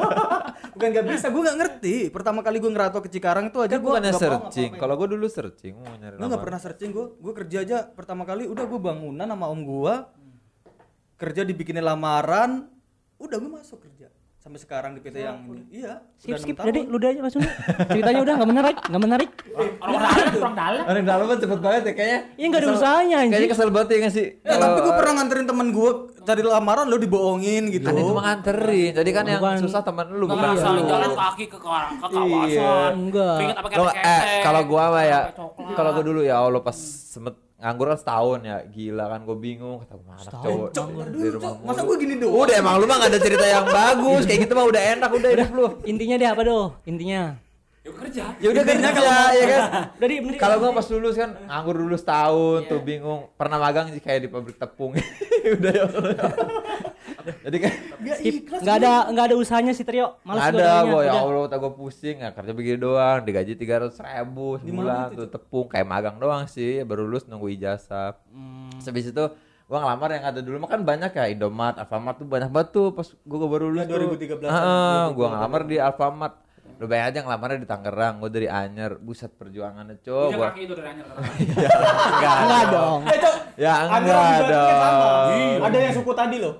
Bukan 0.79 0.87
nggak 0.95 1.07
bisa, 1.11 1.27
gua 1.27 1.51
nggak 1.51 1.59
ngerti. 1.59 1.95
Pertama 2.07 2.39
kali 2.39 2.63
gua 2.63 2.71
ngerantau 2.71 3.03
ke 3.03 3.11
Cikarang 3.11 3.51
itu 3.51 3.59
aja 3.59 3.75
Kan 3.75 3.83
gua 3.83 3.99
bukannya 3.99 4.11
nggak 4.15 4.23
searching. 4.23 4.71
Kalau 4.79 4.93
gua 4.95 5.07
dulu 5.11 5.25
searching 5.27 5.73
mau 5.75 5.95
nyari 5.99 6.15
Gua 6.15 6.27
nggak 6.31 6.43
pernah 6.47 6.59
searching 6.63 6.91
gua. 6.95 7.05
Gua 7.19 7.33
kerja 7.35 7.57
aja 7.67 7.77
pertama 7.83 8.23
kali 8.23 8.47
udah 8.47 8.63
gua 8.63 8.79
bangunan 8.79 9.27
sama 9.27 9.51
om 9.51 9.59
gua. 9.67 10.07
Kerja 11.19 11.43
dibikinin 11.43 11.83
lamaran, 11.83 12.71
udah 13.19 13.37
gua 13.43 13.59
masuk 13.59 13.83
kerja. 13.83 14.07
Sampai 14.49 14.65
sekarang 14.65 14.97
di 14.97 15.01
PT 15.05 15.21
yang 15.21 15.45
ini. 15.45 15.62
Iya, 15.69 16.01
Skip 16.17 16.41
skip 16.41 16.57
jadi 16.57 16.81
lu 16.81 16.97
udah 16.97 17.13
aja 17.13 17.21
langsung. 17.21 17.45
Ceritanya 17.85 18.19
udah 18.19 18.33
enggak 18.33 18.49
menarik, 18.49 18.77
enggak 18.81 19.03
menarik. 19.05 19.29
Orang 19.77 20.01
dalam, 20.01 20.25
orang 20.33 20.55
dalam. 20.57 20.83
Orang 20.89 21.05
dalam 21.05 21.25
kan 21.29 21.38
cepet 21.38 21.59
banget 21.62 21.81
ya 21.85 21.93
kayaknya. 21.93 22.19
Iya 22.33 22.45
enggak 22.49 22.57
ada 22.59 22.69
usahanya 22.71 22.97
Kayaknya 23.19 23.38
anjing. 23.38 23.51
kesel 23.53 23.69
banget 23.69 23.88
ya 23.88 23.97
nggak 24.01 24.13
sih? 24.17 24.27
Ya, 24.41 24.55
tapi 24.57 24.79
gue 24.81 24.93
pernah 24.97 25.13
nganterin 25.13 25.45
temen 25.45 25.67
gue 25.69 25.89
cari 26.19 26.41
lamaran 26.41 26.85
lo 26.89 26.97
dibohongin 26.97 27.63
gitu. 27.69 27.85
Kan 27.85 27.93
itu 27.95 28.09
mah 28.12 28.23
nganterin. 28.25 28.91
Jadi 28.97 29.09
kan 29.13 29.23
yang 29.27 29.41
susah 29.62 29.81
teman 29.83 30.05
lu 30.09 30.25
Nggak 30.25 30.33
bukan 30.33 30.49
lu. 30.49 30.81
jalan 30.89 31.12
kaki 31.13 31.45
ke 31.45 31.57
kawasan, 31.62 31.93
ke 31.93 32.07
Iya. 32.09 32.17
kawasan. 32.17 32.91
Enggak. 32.97 33.35
Keringet 33.38 33.57
apa 33.62 33.67
Kalau 33.69 33.85
kayak 33.93 34.01
eh 34.01 34.41
kalau 34.41 34.62
gua 34.65 34.83
mah 34.89 35.03
ya 35.03 35.19
kalau 35.77 35.89
gua 35.93 36.03
dulu 36.03 36.21
ya 36.21 36.35
Allah 36.39 36.57
pas 36.59 36.73
sempet 37.05 37.38
nganggur 37.59 37.91
kan 37.91 37.99
setahun 37.99 38.39
ya 38.47 38.57
gila 38.71 39.05
kan 39.11 39.19
gue 39.27 39.35
bingung 39.35 39.83
kata 39.83 39.99
anak 39.99 40.31
cowok 40.31 40.69
Cok, 40.71 40.87
di 41.11 41.27
rumah 41.27 41.51
Cok, 41.51 41.65
masa 41.67 41.81
mulu." 41.83 41.89
gue 41.91 41.97
gini 41.99 42.15
doang? 42.15 42.39
udah 42.47 42.55
emang 42.55 42.75
lu 42.79 42.85
mah 42.87 42.97
gak 43.03 43.11
ada 43.11 43.19
cerita 43.19 43.45
yang 43.51 43.65
bagus 43.67 44.23
kayak 44.23 44.39
gitu 44.47 44.53
mah 44.55 44.65
udah 44.71 44.81
enak 44.95 45.09
udah 45.11 45.29
hidup 45.35 45.51
lu 45.51 45.65
Intinya 45.83 46.15
dia 46.15 46.29
apa 46.31 46.41
doh? 46.47 46.65
Intinya. 46.87 47.35
Yuk 47.89 47.97
kerja. 47.97 48.23
ya 48.38 48.47
udah 48.47 48.63
kerja 48.63 48.89
ya 49.32 49.45
kan 49.47 49.62
Udah 49.97 50.08
di 50.08 50.17
bener. 50.19 50.38
kalau 50.38 50.56
gua 50.58 50.71
pas 50.71 50.88
lulus 50.88 51.15
kan 51.15 51.34
nganggur 51.41 51.75
dulu 51.75 51.95
setahun 51.95 52.60
tuh 52.65 52.80
bingung 52.80 53.25
pernah 53.34 53.58
magang 53.58 53.89
sih 53.89 53.97
kayak 53.97 54.19
di 54.21 54.30
pabrik 54.30 54.56
tepung 54.56 54.93
udah 55.58 55.71
ya 55.71 55.84
Allah. 55.84 56.13
jadi 57.41 57.58
kan. 57.60 57.71
Enggak 58.56 58.75
ada 58.78 58.91
enggak 59.08 59.25
ada 59.28 59.36
usahanya 59.36 59.71
si 59.71 59.82
Trio. 59.82 60.17
Males 60.21 60.41
ada 60.43 60.56
gua 60.82 60.86
gua 60.86 61.02
ya. 61.04 61.12
Allah 61.17 61.45
tak 61.47 61.58
gua 61.58 61.71
pusing 61.71 62.17
ya 62.17 62.30
kerja 62.30 62.52
begini 62.52 62.78
doang 62.78 63.19
digaji 63.21 63.54
tiga 63.54 63.82
ratus 63.82 63.99
ribu 63.99 64.58
sebulan 64.58 65.15
tuh 65.15 65.28
tepung 65.28 65.65
kayak 65.65 65.86
magang 65.86 66.15
doang 66.15 66.45
sih 66.45 66.82
baru 66.82 67.04
lulus 67.04 67.25
nunggu 67.25 67.49
ijazah 67.52 68.15
Hmm. 68.30 68.69
Habis 68.80 69.10
itu 69.10 69.25
gua 69.65 69.78
ngelamar 69.80 70.10
yang 70.12 70.25
ada 70.25 70.39
dulu 70.39 70.58
mah 70.58 70.69
kan 70.69 70.82
banyak 70.82 71.12
ya 71.12 71.25
Indomart, 71.28 71.78
Alfamart 71.78 72.17
tuh 72.17 72.25
banyak 72.25 72.49
banget 72.49 72.69
tuh 72.71 72.89
pas 72.89 73.06
gua 73.21 73.47
baru 73.47 73.69
lulus 73.69 73.84
Ya, 73.84 73.91
tuh. 73.91 74.02
2013 74.08 74.47
Heeh, 74.47 75.04
gua 75.12 75.28
ngelamar 75.30 75.62
di 75.63 75.78
Alfamart. 75.78 76.36
Lu 76.79 76.87
bayangin 76.87 77.11
aja 77.11 77.19
ngelamarnya 77.27 77.59
di 77.59 77.67
Tangerang, 77.67 78.23
gua 78.23 78.31
dari 78.31 78.47
Anyer. 78.47 78.95
Buset 79.03 79.35
perjuangannya, 79.35 79.99
Cok. 79.99 80.27
Punya 80.31 80.37
Gua 80.39 80.47
kaki 80.47 80.61
itu 80.63 80.73
dari 80.79 80.87
anyar. 80.95 81.05
enggak. 82.15 82.37
Enggak 82.39 82.63
dong. 82.71 82.99
Eh, 83.03 83.17
Cok, 83.19 83.35
Ya 83.59 83.73
ada 83.83 83.95
enggak 83.99 84.39
dong. 84.47 85.59
Ada 85.67 85.77
yang 85.83 85.93
suku 85.99 86.11
tadi 86.15 86.35
loh. 86.39 86.53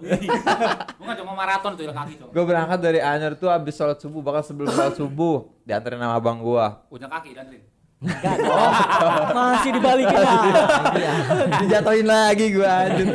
Bukan 1.00 1.16
cuma 1.24 1.32
maraton 1.40 1.72
tuh 1.80 1.88
kaki 1.88 2.14
tuh. 2.20 2.28
Gua 2.36 2.44
berangkat 2.44 2.80
dari 2.84 3.00
Anyer 3.00 3.40
tuh 3.40 3.48
abis 3.48 3.80
sholat 3.80 3.96
subuh, 4.04 4.20
bahkan 4.20 4.44
sebelum 4.44 4.68
sholat 4.76 5.00
subuh 5.00 5.48
dianterin 5.64 6.04
sama 6.04 6.20
abang 6.20 6.44
gua. 6.44 6.84
Punya 6.92 7.08
kaki 7.08 7.32
dan 7.32 7.48
Rin. 7.48 7.64
Enggak 8.04 8.36
dong. 8.44 8.72
Masih 9.40 9.72
dibalikin 9.72 10.20
lah. 10.20 10.36
Iya. 11.00 11.12
Dijatuhin 11.64 12.08
lagi 12.12 12.46
gua 12.52 12.68
anjir. 12.92 13.08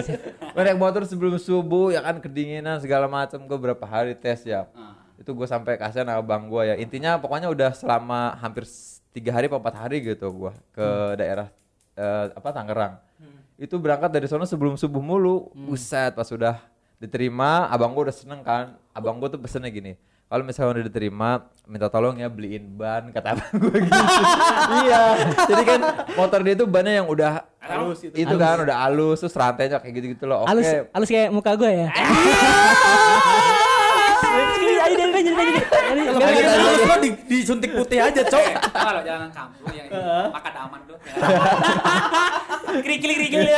Naik 0.57 0.81
motor 0.81 1.05
sebelum 1.05 1.37
subuh 1.37 1.93
ya 1.93 2.01
kan 2.01 2.17
kedinginan 2.17 2.81
segala 2.81 3.05
macam 3.13 3.45
gua 3.45 3.61
berapa 3.61 3.85
hari 3.85 4.17
tes 4.17 4.41
ya. 4.49 4.65
Nah. 4.73 5.04
Itu 5.21 5.31
gue 5.31 5.47
sampai 5.47 5.79
kasihan 5.79 6.09
sama 6.09 6.23
bang 6.23 6.47
gue 6.51 6.63
ya. 6.63 6.75
Intinya 6.79 7.19
pokoknya 7.19 7.49
udah 7.51 7.71
selama 7.75 8.35
hampir 8.39 8.67
tiga 9.15 9.31
hari 9.31 9.47
atau 9.47 9.63
empat 9.63 9.77
hari 9.79 10.03
gitu 10.03 10.27
gue 10.31 10.53
ke 10.75 10.87
daerah 11.19 11.49
eh, 11.95 12.25
apa 12.35 12.49
Tangerang. 12.51 12.95
Itu 13.55 13.79
berangkat 13.79 14.11
dari 14.11 14.27
sana 14.27 14.45
sebelum 14.45 14.75
subuh 14.75 14.99
mulu. 14.99 15.55
Buset 15.55 16.15
pas 16.15 16.27
sudah 16.27 16.59
diterima 16.99 17.71
abang 17.71 17.95
gue 17.95 18.11
udah 18.11 18.17
seneng 18.17 18.43
kan. 18.43 18.75
Abang 18.91 19.23
gue 19.23 19.29
tuh 19.31 19.39
pesennya 19.39 19.71
gini 19.71 19.95
kalau 20.35 20.43
misalnya 20.43 20.81
udah 20.81 20.85
diterima 20.89 21.29
minta 21.69 21.87
tolong 21.87 22.19
ya 22.19 22.27
beliin 22.27 22.75
ban 22.75 23.07
kata 23.13 23.39
abang 23.39 23.55
gue 23.55 23.87
gitu. 23.87 24.03
Iya. 24.83 25.03
Jadi 25.47 25.63
kan 25.63 25.81
motor 26.19 26.41
dia 26.43 26.55
tuh 26.59 26.67
bannya 26.67 26.99
yang 26.99 27.07
udah 27.07 27.45
Halus 27.65 28.05
itu, 28.05 28.35
kan 28.37 28.61
udah 28.61 28.77
halus 28.77 29.25
terus 29.25 29.33
rantainya 29.33 29.81
kayak 29.81 29.95
gitu 29.97 30.07
gitu 30.19 30.25
loh. 30.29 30.45
Oke. 30.45 30.51
Halus 30.51 30.69
halus 30.91 31.09
kayak 31.09 31.31
muka 31.33 31.55
gue 31.55 31.71
ya. 31.71 31.89
Jadi 34.95 35.21
jadi. 35.21 35.53
Kalau 36.05 36.21
pengen 36.21 36.45
halus 36.47 36.83
lo 36.85 36.97
di- 36.99 37.19
disuntik 37.27 37.71
putih 37.73 37.99
aja, 38.01 38.23
Cok. 38.23 38.47
Kalau 38.71 39.01
jalanan 39.03 39.31
kampung 39.31 39.71
yang 39.71 39.89
maka 40.31 40.51
daman 40.51 40.81
tuh. 40.87 40.99
Krik 42.81 42.99
krik 42.99 43.17
krik 43.17 43.31
krik. 43.31 43.51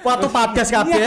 Foto 0.00 0.26
podcast 0.28 0.70
kabeh. 0.70 1.06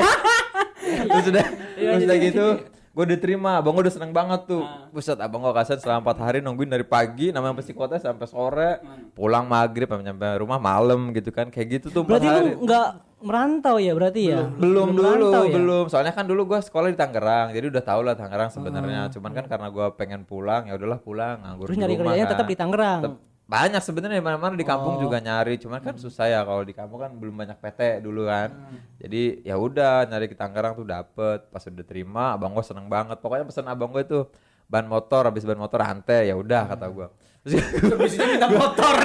terus 0.82 1.26
udah 1.30 1.46
terus 1.78 2.04
udah 2.04 2.18
gitu 2.20 2.46
gue 2.92 3.06
diterima 3.08 3.56
abang 3.56 3.72
gue 3.72 3.88
udah 3.88 3.96
seneng 3.96 4.12
banget 4.12 4.44
tuh. 4.46 4.68
Buset 4.92 5.16
abang 5.16 5.40
gue 5.40 5.54
kasihan 5.54 5.80
selama 5.80 6.12
4 6.12 6.20
hari 6.20 6.38
nungguin 6.40 6.68
dari 6.68 6.84
pagi 6.84 7.32
namanya 7.32 7.56
pasti 7.56 7.72
kota 7.72 7.96
sampai 7.96 8.28
sore. 8.28 8.72
Pulang 9.12 9.48
maghrib 9.48 9.88
sampai 9.88 10.06
nyampe 10.06 10.28
rumah 10.38 10.60
malam 10.60 11.12
gitu 11.12 11.32
kan. 11.32 11.48
Kayak 11.48 11.80
gitu 11.80 11.88
tuh 11.90 12.02
4 12.04 12.10
Berarti 12.10 12.28
hari. 12.28 12.40
lu 12.52 12.62
enggak 12.62 12.88
merantau 13.22 13.78
ya 13.78 13.94
berarti 13.94 14.22
ya? 14.28 14.44
belum 14.44 14.88
dulu 14.92 15.08
merantau 15.08 15.44
ya? 15.48 15.54
belum. 15.56 15.86
Soalnya 15.88 16.12
kan 16.12 16.28
dulu 16.28 16.42
gue 16.52 16.60
sekolah 16.60 16.92
di 16.92 16.98
Tangerang 17.00 17.56
jadi 17.56 17.66
udah 17.72 17.84
tau 17.86 18.02
lah 18.04 18.14
Tangerang 18.14 18.52
sebenarnya. 18.52 19.08
Cuman 19.08 19.32
kan 19.32 19.46
karena 19.48 19.68
gue 19.72 19.88
pengen 19.96 20.22
pulang 20.28 20.68
ya 20.68 20.76
udahlah 20.76 21.00
pulang 21.00 21.40
nganggur 21.40 21.72
Terus 21.72 21.80
nyari 21.80 21.96
rumah 21.96 22.04
kerjanya 22.12 22.26
kan. 22.28 22.34
tetap 22.36 22.46
di 22.46 22.58
Tangerang. 22.60 23.02
Tetep- 23.08 23.31
banyak 23.52 23.84
sebenarnya 23.84 24.24
di 24.24 24.26
mana-mana 24.26 24.56
di 24.56 24.64
kampung 24.64 25.04
juga 25.04 25.20
nyari. 25.20 25.60
Cuman 25.60 25.84
kan 25.84 26.00
susah 26.00 26.32
ya 26.32 26.40
kalau 26.48 26.64
di 26.64 26.72
kampung 26.72 27.04
kan 27.04 27.12
belum 27.12 27.36
banyak 27.36 27.60
PT 27.60 28.00
dulu 28.00 28.24
kan. 28.32 28.56
Jadi 28.96 29.44
ya 29.44 29.60
udah 29.60 30.08
nyari 30.08 30.32
ke 30.32 30.36
Tangerang 30.40 30.80
tuh 30.80 30.88
dapet. 30.88 31.52
Pas 31.52 31.60
udah 31.68 31.84
terima 31.84 32.40
abang 32.40 32.56
gue 32.56 32.64
seneng 32.64 32.88
banget. 32.88 33.20
Pokoknya 33.20 33.44
pesan 33.44 33.68
abang 33.68 33.92
gue 33.92 34.08
tuh 34.08 34.24
ban 34.72 34.88
motor 34.88 35.28
habis 35.28 35.44
ban 35.44 35.60
motor 35.60 35.84
rantai 35.84 36.32
ya 36.32 36.36
udah 36.40 36.64
kata 36.72 36.88
gue 36.88 37.08
terus 37.42 37.58
Habisnya 37.90 38.26
minta 38.38 38.48
motor. 38.62 38.96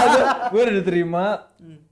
gue 0.52 0.60
udah 0.60 0.74
diterima. 0.84 1.26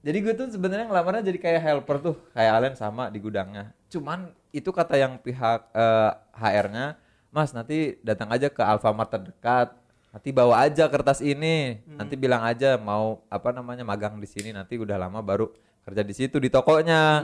Jadi 0.05 0.17
gue 0.21 0.33
tuh 0.37 0.47
sebenarnya 0.53 0.85
ngelamarnya 0.85 1.33
jadi 1.33 1.39
kayak 1.41 1.61
helper 1.65 1.97
tuh 1.97 2.15
kayak 2.37 2.51
Allen 2.61 2.75
sama 2.77 3.09
di 3.09 3.17
gudangnya. 3.17 3.73
Cuman 3.89 4.29
itu 4.53 4.69
kata 4.69 5.01
yang 5.01 5.17
pihak 5.17 5.73
eh, 5.73 6.11
HR-nya 6.37 7.01
mas 7.33 7.51
nanti 7.51 7.99
datang 7.99 8.31
aja 8.31 8.47
ke 8.47 8.63
Alfamart 8.63 9.11
terdekat 9.11 9.75
nanti 10.15 10.31
bawa 10.31 10.63
aja 10.63 10.87
kertas 10.87 11.19
ini. 11.19 11.83
Nanti 11.83 12.15
bilang 12.15 12.47
aja 12.47 12.79
mau 12.79 13.27
apa 13.27 13.51
namanya 13.51 13.83
magang 13.83 14.15
di 14.15 14.27
sini. 14.31 14.55
Nanti 14.55 14.79
udah 14.79 14.95
lama 14.95 15.19
baru 15.19 15.51
kerja 15.83 16.07
di 16.07 16.15
situ 16.15 16.39
di 16.39 16.47
tokonya. 16.47 17.19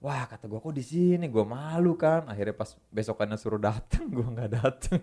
Wah 0.00 0.24
kata 0.24 0.48
gue 0.48 0.56
kok 0.56 0.72
di 0.72 0.80
sini? 0.80 1.28
Gue 1.28 1.44
malu 1.44 1.92
kan 2.00 2.24
akhirnya 2.24 2.56
pas 2.56 2.72
besokannya 2.88 3.36
suruh 3.36 3.60
datang 3.60 4.08
gue 4.08 4.24
nggak 4.24 4.50
datang 4.56 5.02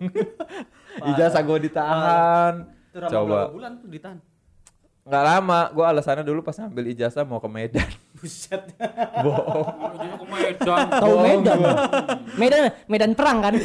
ijazah 1.14 1.38
gue 1.46 1.58
ditahan. 1.70 2.54
Coba. 3.06 3.54
bulan 3.54 3.78
tuh 3.78 3.86
ditahan? 3.86 4.18
nggak 5.06 5.24
lama. 5.24 5.60
Gue 5.70 5.86
alasannya 5.86 6.26
dulu 6.26 6.42
pas 6.42 6.58
ngambil 6.58 6.90
ijazah 6.90 7.22
mau 7.22 7.38
ke 7.38 7.46
Medan 7.46 7.86
Buset. 8.18 8.62
bohong 9.22 9.62
ke 10.18 10.26
Medan. 10.34 10.86
Tahu 10.92 11.14
Medan. 11.22 11.58
Medan 12.34 12.60
Medan 12.84 13.10
perang 13.14 13.38
kan? 13.40 13.54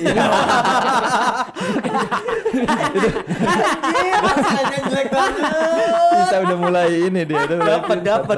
Rasanya 4.24 4.80
jelek 4.84 5.08
banget. 5.10 5.44
bisa 6.14 6.36
udah 6.40 6.58
mulai 6.58 6.90
ini 7.04 7.22
dia 7.24 7.40
udah 7.42 7.58
mulai 7.58 7.72
Dapat, 7.74 7.98
dapat 8.02 8.38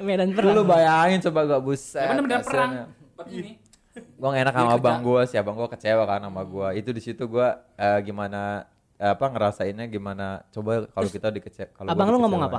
Medan 0.00 0.28
perang. 0.32 0.48
dulu 0.50 0.60
bayangin 0.66 1.18
coba 1.22 1.40
gak 1.46 1.62
buset 1.62 2.08
Emang 2.08 2.24
bener 2.24 2.40
perang. 2.40 2.70
kasiannya. 2.70 2.84
Begini. 3.18 3.52
gue 3.98 4.28
gak 4.28 4.40
enak 4.40 4.54
sama 4.54 4.70
abang 4.72 4.98
gue 5.02 5.20
sih 5.26 5.36
abang 5.36 5.56
gue 5.56 5.68
kecewa 5.68 6.04
kan 6.04 6.20
sama 6.22 6.42
gue 6.44 6.68
itu 6.76 6.88
di 6.88 7.02
situ 7.02 7.22
gue 7.26 7.48
eh, 7.74 7.98
gimana 8.00 8.62
eh, 8.94 9.10
apa 9.10 9.26
ngerasainnya 9.26 9.84
gimana 9.86 10.26
coba 10.48 10.86
kalau 10.86 11.08
kita 11.08 11.28
dikece 11.28 11.66
kalau 11.72 11.90
Abang 11.90 12.08
lu 12.08 12.18
ngomong 12.18 12.40
apa? 12.40 12.58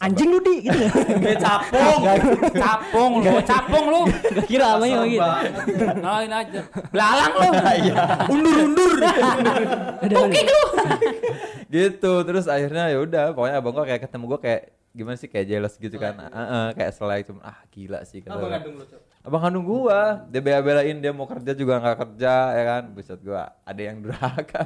Anjing 0.00 0.30
lu 0.32 0.40
di 0.40 0.64
gitu. 0.64 0.80
Kayak 1.24 1.38
capung. 1.42 2.00
Capung 2.56 3.12
lu, 3.20 3.34
capung 3.44 3.84
lu. 3.90 4.00
Gak 4.08 4.46
kira 4.48 4.78
apa 4.78 4.86
gitu. 4.86 5.20
Lain 6.00 6.30
aja. 6.32 6.60
Belalang 6.88 7.32
lu. 7.36 7.50
Undur-undur. 8.32 8.92
Tukik 10.14 10.46
lu. 10.48 10.64
gitu 11.70 12.12
terus 12.26 12.50
akhirnya 12.50 12.90
ya 12.90 12.98
udah 12.98 13.24
pokoknya 13.30 13.62
abang 13.62 13.70
gue 13.70 13.84
kayak 13.86 14.02
ketemu 14.02 14.24
gue 14.34 14.40
kayak 14.42 14.62
gimana 14.90 15.14
sih 15.14 15.30
kayak 15.30 15.46
jealous 15.46 15.78
gitu 15.78 16.02
kan 16.02 16.18
Heeh, 16.18 16.66
kayak 16.74 16.92
selai 16.98 17.22
cuma 17.22 17.46
ah 17.46 17.62
gila 17.70 18.02
sih 18.02 18.18
kata 18.18 18.42
gua. 18.42 18.50
kandung 18.58 18.74
lu? 18.74 18.84
Abang 19.20 19.42
kandung 19.44 19.64
gua, 19.68 20.24
dia 20.32 20.40
bela-belain 20.42 20.96
dia 20.98 21.12
mau 21.14 21.28
kerja 21.30 21.52
juga 21.54 21.76
nggak 21.78 21.98
kerja 22.08 22.34
ya 22.56 22.64
kan. 22.64 22.82
Buset 22.90 23.20
gua, 23.20 23.52
ada 23.62 23.76
yang 23.84 24.00
durhaka. 24.00 24.64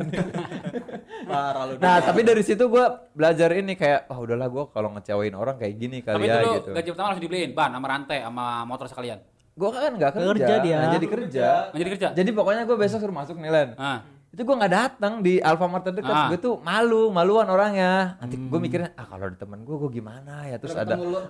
Parah 1.25 1.63
lu. 1.65 1.73
nah, 1.77 1.99
tapi 1.99 2.21
dari 2.21 2.41
situ 2.41 2.65
gua 2.65 2.85
belajar 3.11 3.51
ini 3.53 3.73
kayak 3.73 4.07
oh 4.09 4.19
udahlah 4.21 4.47
gua 4.47 4.65
kalau 4.69 4.93
ngecewain 4.93 5.33
orang 5.33 5.57
kayak 5.57 5.75
gini 5.75 5.99
Tapi 5.99 6.21
kali 6.21 6.25
ya 6.25 6.37
itu 6.37 6.47
lu 6.47 6.55
gitu. 6.57 6.71
gaji 6.73 6.89
pertama 6.91 7.07
langsung 7.09 7.25
dibeliin 7.25 7.51
ban 7.53 7.71
sama 7.71 7.87
rantai 7.87 8.19
sama 8.21 8.45
motor 8.63 8.87
sekalian. 8.87 9.19
Gua 9.55 9.71
kan 9.71 9.93
nggak 9.95 10.13
kerja, 10.13 10.31
Kerja 10.31 10.55
dia. 10.61 10.77
nggak 10.77 10.95
jadi 10.95 11.07
kerja. 11.09 11.45
Nggak 11.71 11.81
jadi 11.81 11.91
kerja. 11.95 12.09
Jadi 12.13 12.31
pokoknya 12.31 12.63
gua 12.65 12.77
besok 12.77 12.99
suruh 12.99 13.15
masuk 13.15 13.37
nih 13.39 13.51
Len. 13.51 13.69
Nah, 13.75 13.99
itu 14.35 14.43
gue 14.43 14.57
nggak 14.57 14.75
datang 14.75 15.23
di 15.23 15.39
Alfamart 15.39 15.85
terdekat. 15.85 16.11
Ah. 16.11 16.27
gue 16.27 16.37
tuh 16.37 16.59
malu 16.59 17.07
maluan 17.09 17.47
orangnya. 17.47 18.19
Nanti 18.19 18.35
gue 18.35 18.59
mikirnya 18.59 18.91
ah 18.93 19.07
kalau 19.07 19.25
ada 19.25 19.39
temen 19.39 19.63
gue 19.63 19.77
gue 19.77 19.91
gimana 19.95 20.45
ya? 20.45 20.59
Terus 20.59 20.75
ada 20.75 20.95
lu- 20.95 21.23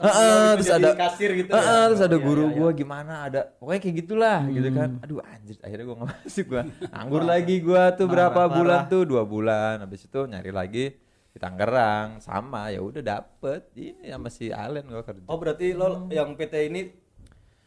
terus 0.57 0.67
jadi 0.67 0.81
ada 0.83 0.93
kasir 0.99 1.31
gitu 1.35 1.51
Heeh, 1.51 1.63
ya? 1.63 1.87
terus 1.87 2.01
ada 2.01 2.17
Iya, 2.17 2.25
guru 2.25 2.41
iya, 2.41 2.49
iya. 2.49 2.57
gue 2.57 2.71
gimana 2.75 3.13
ada 3.23 3.41
pokoknya 3.55 3.81
kayak 3.81 3.97
gitulah 4.01 4.39
gitu 4.49 4.69
kan. 4.71 4.91
Aduh 4.99 5.21
anjir 5.21 5.57
akhirnya 5.61 5.85
gue 5.85 5.97
nggak 5.97 6.11
masuk 6.17 6.47
gue 6.49 6.63
nganggur 6.89 7.23
lagi 7.23 7.57
gue 7.61 7.83
tuh 7.95 8.07
berapa 8.07 8.41
parah. 8.41 8.51
bulan 8.51 8.81
tuh? 8.89 9.03
Dua 9.05 9.23
bulan. 9.23 9.75
Habis 9.79 10.01
itu 10.03 10.21
nyari 10.25 10.49
lagi 10.51 10.85
di 11.29 11.39
Tangerang. 11.39 12.19
Sama 12.19 12.69
ya 12.69 12.81
udah 12.81 13.05
dapet. 13.05 13.69
Ini 13.75 14.09
sama 14.09 14.27
si 14.29 14.49
Allen 14.49 14.83
gue 14.83 15.03
kerja. 15.03 15.29
Oh 15.29 15.37
berarti 15.37 15.71
lo 15.71 16.09
yang 16.09 16.33
PT 16.33 16.55
ini 16.65 16.81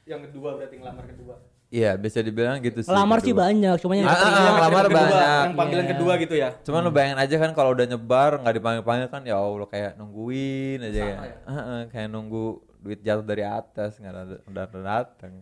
yang 0.04 0.24
kedua 0.24 0.56
berarti 0.56 0.76
ngelamar 0.76 1.06
kedua. 1.06 1.36
Iya 1.70 1.92
bisa 1.94 2.20
dibilang 2.20 2.58
gitu 2.60 2.80
sih 2.80 2.88
Lamar 2.88 3.20
sih 3.20 3.32
kedua. 3.32 3.44
banyak, 3.46 3.76
cuma 3.78 3.94
yang 3.94 4.04
Ah, 4.04 4.14
keterima- 4.14 4.28
ah, 4.30 4.40
Yang 4.40 4.56
ngelamar 4.56 4.84
kedua, 4.84 4.98
banyak. 4.98 5.18
Yang 5.44 5.56
panggilan 5.56 5.82
Iya. 5.82 5.92
kedua 5.92 6.14
gitu 6.18 6.36
ya. 6.36 6.50
Cuman 6.62 6.80
lu 6.80 6.92
bayangin 6.92 7.20
aja 7.20 7.36
kan 7.38 7.52
kalau 7.52 7.70
udah 7.72 7.86
nyebar 7.86 8.32
nggak 8.38 8.56
dipanggil-panggil 8.56 9.08
kan 9.08 9.22
ya 9.22 9.36
Allah 9.36 9.68
kayak 9.68 9.92
nungguin 9.96 10.80
aja 10.82 11.02
ya. 11.02 11.18
Heeh, 11.44 11.82
kayak 11.90 12.08
nunggu 12.08 12.46
duit 12.78 13.00
jatuh 13.02 13.22
dari 13.22 13.44
atas 13.44 13.96
nggak 13.96 14.14
ada 14.14 14.38
udah 14.44 14.64
datang. 14.72 15.34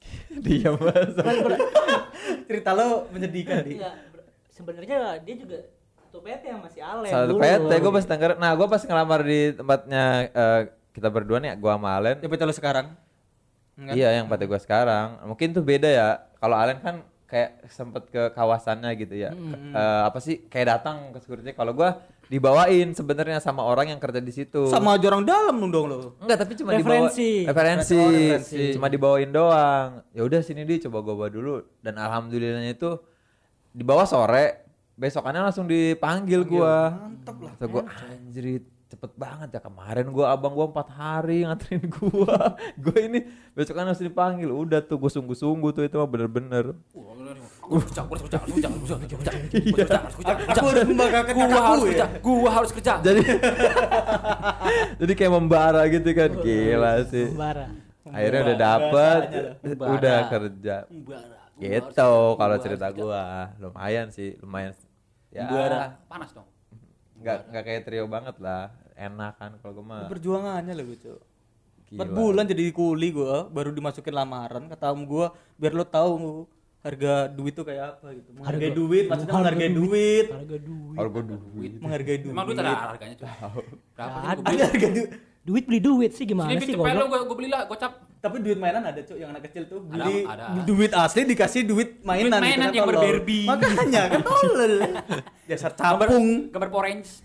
Diam 0.44 0.74
banget. 0.76 1.18
Cerita 2.46 2.70
lo 2.72 3.06
menyedihkan 3.10 3.62
di. 3.62 3.74
Ber- 3.76 4.26
sebenarnya 4.50 4.96
dia 5.18 5.34
juga 5.36 5.58
satu 6.00 6.18
PT 6.20 6.42
yang 6.44 6.60
masih 6.60 6.80
Alen 6.80 7.08
Satu 7.08 7.26
dulu. 7.32 7.40
PT 7.40 7.70
gue 7.76 7.92
pas 7.92 8.04
Tangerang. 8.04 8.38
Nah, 8.38 8.52
gue 8.52 8.66
pas 8.66 8.82
ngelamar 8.82 9.20
di 9.22 9.40
tempatnya 9.52 10.02
eh, 10.28 10.60
kita 10.90 11.08
berdua 11.08 11.38
nih, 11.38 11.54
gua 11.56 11.74
sama 11.74 11.90
Alen. 11.92 12.18
Ya 12.18 12.28
PT 12.28 12.40
lo 12.40 12.50
sekarang. 12.52 12.86
Enggak? 13.80 13.94
Iya, 13.96 14.08
yang 14.12 14.28
PT 14.28 14.42
gue 14.44 14.60
sekarang. 14.60 15.08
Mungkin 15.24 15.48
tuh 15.50 15.64
beda 15.64 15.88
ya. 15.88 16.08
Kalau 16.36 16.54
Alen 16.54 16.78
kan 16.78 16.96
kayak 17.24 17.64
sempet 17.66 18.10
ke 18.10 18.28
kawasannya 18.30 18.90
gitu 18.94 19.14
ya. 19.14 19.30
Ke- 19.30 19.60
eh, 19.72 20.02
apa 20.04 20.18
sih? 20.18 20.44
Kayak 20.44 20.76
datang 20.76 21.10
ke 21.10 21.18
security. 21.18 21.50
Kalau 21.50 21.72
gua 21.72 21.96
dibawain 22.26 22.90
sebenarnya 22.90 23.38
sama 23.38 23.62
orang 23.62 23.88
yang 23.88 23.98
kerja 23.98 24.18
di 24.18 24.30
situ. 24.30 24.66
Sama 24.66 24.94
aja 24.94 25.06
orang 25.08 25.24
dalam 25.24 25.56
dong 25.64 25.86
lo. 25.86 25.98
Enggak, 26.18 26.42
tapi 26.42 26.54
cuma 26.54 26.70
Referensi. 26.72 27.42
dibawa 27.42 27.50
referensi, 27.50 27.96
Oh, 27.96 28.06
referensi. 28.06 28.60
cuma 28.74 28.86
dibawain 28.86 29.30
doang. 29.30 30.02
Ya 30.10 30.22
udah 30.22 30.38
sini 30.40 30.62
di 30.62 30.78
coba 30.80 31.00
gua 31.00 31.14
bawa 31.16 31.30
dulu 31.30 31.54
dan 31.80 31.94
alhamdulillahnya 31.96 32.70
itu 32.72 32.98
dibawa 33.70 34.02
sore, 34.04 34.66
besokannya 34.94 35.42
langsung 35.42 35.64
dipanggil 35.64 36.42
gua. 36.44 36.98
Mantap 37.00 37.36
lah. 37.40 37.52
Gua 37.62 37.82
anjir 37.86 38.62
cepet 38.90 39.14
banget 39.14 39.48
ya 39.50 39.60
kemarin 39.60 40.10
gua 40.10 40.34
abang 40.34 40.50
gua 40.50 40.66
empat 40.66 40.90
hari 40.90 41.46
nganterin 41.46 41.86
gua. 41.88 42.58
gua 42.82 42.98
ini 42.98 43.22
besokannya 43.54 43.94
langsung 43.94 44.04
dipanggil. 44.04 44.50
Udah 44.50 44.82
tuh 44.82 44.98
gua 44.98 45.06
sungguh-sungguh 45.08 45.70
tuh 45.70 45.86
itu 45.86 45.94
mah 45.94 46.10
bener-bener. 46.10 46.74
Aku 47.62 47.78
harus 47.78 47.86
kerja, 47.86 48.02
harus 48.02 48.20
kerja, 48.26 48.36
harus 48.42 48.50
kerja, 48.50 48.66
harus 48.66 48.82
kerja, 48.82 48.94
harus 48.98 49.14
kerja, 49.14 49.30
harus 49.30 49.46
kerja, 49.46 49.96
harus 50.02 50.14
kerja, 50.18 50.32
harus 50.34 50.42
kerja. 50.42 50.52
Aku 50.52 50.66
harus 50.66 50.82
membanggakan 50.84 51.32
Gua 51.32 51.46
kakakku 51.46 51.62
harus 51.62 51.80
ya. 51.80 51.86
kerja, 51.88 52.06
gua 52.18 52.50
harus 52.50 52.70
kerja. 52.74 52.92
Jadi 53.00 53.22
jadi 55.00 55.12
kayak 55.14 55.32
membara 55.32 55.82
gitu 55.86 56.08
kan. 56.10 56.30
Gila 56.34 56.92
sih. 57.06 57.26
Bara. 57.30 57.66
Akhirnya 58.10 58.40
udah 58.42 58.56
dapet, 58.58 59.20
Membara. 59.62 59.90
udah 59.94 60.18
kerja. 60.26 60.76
Gua 60.90 61.18
Gitu 61.60 61.70
harus 61.70 61.94
kerja, 61.94 62.04
kalau 62.34 62.56
gua 62.56 62.56
cerita 62.58 62.84
harus 62.88 62.96
kerja. 62.96 63.06
gua. 63.06 63.24
Lumayan 63.62 64.06
sih, 64.10 64.34
lumayan. 64.42 64.72
Ya. 65.30 65.46
Panas 66.10 66.34
dong. 66.34 66.49
Nggak 67.20 67.38
nggak 67.52 67.62
kayak 67.68 67.82
trio 67.86 68.04
banget 68.08 68.36
lah. 68.40 68.72
Enak 68.96 69.32
kan 69.40 69.56
kalau 69.60 69.80
gua 69.80 69.86
mah. 69.86 70.08
Perjuangannya 70.12 70.72
lo 70.76 70.84
gitu. 70.92 71.14
Gila. 71.88 71.96
Empat 71.96 72.08
bulan 72.12 72.44
jadi 72.48 72.62
kuli 72.72 73.08
gua 73.12 73.48
baru 73.48 73.72
dimasukin 73.72 74.12
lamaran 74.12 74.68
kata 74.68 74.92
om 74.92 75.04
gua 75.08 75.32
biar 75.56 75.72
lo 75.72 75.84
tahu 75.88 76.44
harga 76.80 77.28
duit 77.28 77.52
tuh 77.52 77.64
kayak 77.68 78.00
apa 78.00 78.16
gitu. 78.16 78.28
Menghargai 78.36 78.72
duit, 78.72 79.04
maksudnya 79.08 79.34
menghargai 79.36 79.70
duit. 79.72 80.26
Harga 80.32 80.56
duit. 80.60 80.96
Gua 80.96 81.22
duit. 81.24 81.72
Menghargai 81.76 82.18
duit. 82.24 82.32
Emang 82.32 82.46
duit 82.48 82.56
ada 82.56 82.96
harganya 82.96 83.16
cuy. 83.20 83.28
Berapa 83.96 84.16
sih 84.20 84.24
gua 84.24 84.44
beli? 84.44 84.56
Ada 84.56 84.64
harga 84.68 84.88
duit. 84.88 85.10
Duit 85.40 85.64
beli 85.64 85.80
duit 85.80 86.12
sih 86.12 86.28
gimana 86.28 86.52
Sini 86.52 86.68
sih 86.68 86.76
gua 86.76 86.92
gua 87.08 87.32
beli 87.32 87.48
lah, 87.48 87.64
gocap. 87.64 88.04
Tapi 88.20 88.44
duit 88.44 88.60
mainan 88.60 88.84
ada 88.84 89.00
cuk 89.00 89.16
yang 89.16 89.32
anak 89.32 89.48
kecil 89.48 89.64
tuh 89.64 89.80
Ada, 89.88 90.04
beli 90.04 90.28
ada. 90.28 90.44
duit 90.68 90.92
asli 90.92 91.24
dikasih 91.24 91.64
duit 91.64 92.04
mainan. 92.04 92.36
Duit 92.36 92.44
mainan 92.44 92.68
gitu, 92.68 92.76
yang 92.76 92.84
kan, 92.84 92.92
tolol. 92.92 93.00
berbarbie. 93.00 93.46
Makanya 93.50 94.02
kan 94.12 94.20
tolol. 94.20 94.74
Dasar 95.48 95.72
capung. 95.72 96.52
Gambar 96.52 96.68
Rangers. 96.84 97.24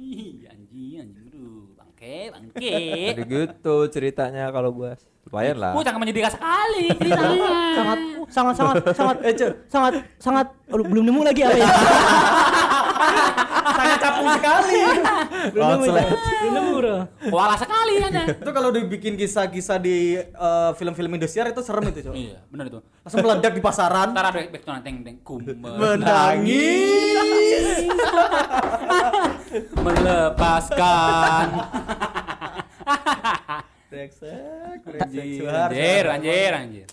Ih, 0.00 0.48
anjing, 0.48 1.04
anjing 1.04 1.28
dulu. 1.28 1.76
Bangke, 1.76 2.32
bangke. 2.32 2.80
Jadi 3.12 3.22
gitu 3.28 3.76
ceritanya 3.92 4.48
kalau 4.48 4.72
gua. 4.72 4.96
Lumayan 5.28 5.60
lah. 5.60 5.76
Gua 5.76 5.84
jangan 5.84 6.00
menyedihkan 6.00 6.32
sekali 6.32 6.88
ceritanya. 6.96 7.52
sangat 7.76 7.98
sangat 8.32 8.54
sangat 8.56 8.76
sangat 8.96 9.16
eh, 9.20 9.34
Cuk, 9.36 9.52
sangat 9.68 9.92
sangat 10.16 10.46
aduh, 10.72 10.86
belum 10.88 11.04
nemu 11.12 11.20
lagi 11.20 11.44
apa 11.44 11.56
ya 11.60 11.68
Sangat 13.70 13.98
capung 14.00 14.28
sekali. 14.36 14.74
ya? 14.76 14.92
belum 15.50 15.80
nemu 16.50 16.72
bro 16.76 16.96
Kuala 17.30 17.54
sekali 17.56 17.94
aja. 18.02 18.22
itu 18.28 18.50
kalau 18.52 18.70
dibikin 18.70 19.14
kisah-kisah 19.16 19.78
di 19.78 20.18
eh, 20.20 20.70
film-film 20.76 21.10
Indosiar 21.16 21.48
itu 21.48 21.60
serem 21.64 21.88
itu 21.88 22.10
cuk. 22.10 22.14
Iya, 22.14 22.38
benar 22.48 22.64
itu. 22.68 22.80
Langsung 23.02 23.20
meledak 23.24 23.52
di 23.54 23.62
pasaran. 23.62 24.12
Ntar 24.12 24.24
ada 24.30 24.40
back 24.48 24.62
to 24.64 24.72
teng 24.84 24.96
teng 25.04 25.16
kum 25.24 25.40
Menangis. 25.44 27.16
melepaskan. 29.84 31.46
Brengsek. 33.90 34.78
Anjir, 35.02 36.04
anjir, 36.06 36.52
anjir. 36.54 36.86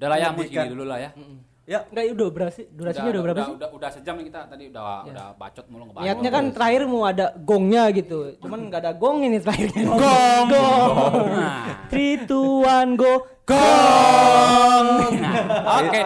Udah 0.00 0.08
lah 0.08 0.18
ya, 0.18 0.28
mus 0.34 0.48
gini 0.50 0.66
dulu 0.66 0.84
lah 0.88 0.98
ya. 0.98 1.10
Ya, 1.62 1.86
enggak 1.86 2.04
udah 2.18 2.28
berapa 2.34 2.50
sih? 2.50 2.66
Durasinya 2.74 3.10
udah, 3.14 3.22
berapa 3.22 3.38
udah, 3.38 3.46
sih? 3.46 3.54
Udah, 3.54 3.68
udah 3.70 3.90
sejam 3.94 4.14
nih 4.18 4.26
kita 4.34 4.40
tadi 4.50 4.64
udah 4.74 5.06
udah 5.06 5.26
bacot 5.38 5.66
mulu 5.70 5.82
ngebacot. 5.86 6.04
niatnya 6.10 6.30
kan 6.34 6.44
terakhir 6.50 6.82
mau 6.90 7.02
ada 7.06 7.26
gongnya 7.38 7.84
gitu. 7.94 8.34
Cuman 8.42 8.66
nggak 8.66 8.80
ada 8.82 8.92
gong 8.98 9.22
ini 9.22 9.38
terakhirnya. 9.38 9.84
Gong. 9.86 10.46
Gong. 10.50 11.26
Nah. 11.38 11.86
three 11.86 12.18
two 12.26 12.66
one 12.66 12.98
go. 12.98 13.30
Gong. 13.46 14.86
Nah, 15.22 15.78
Oke, 15.82 16.02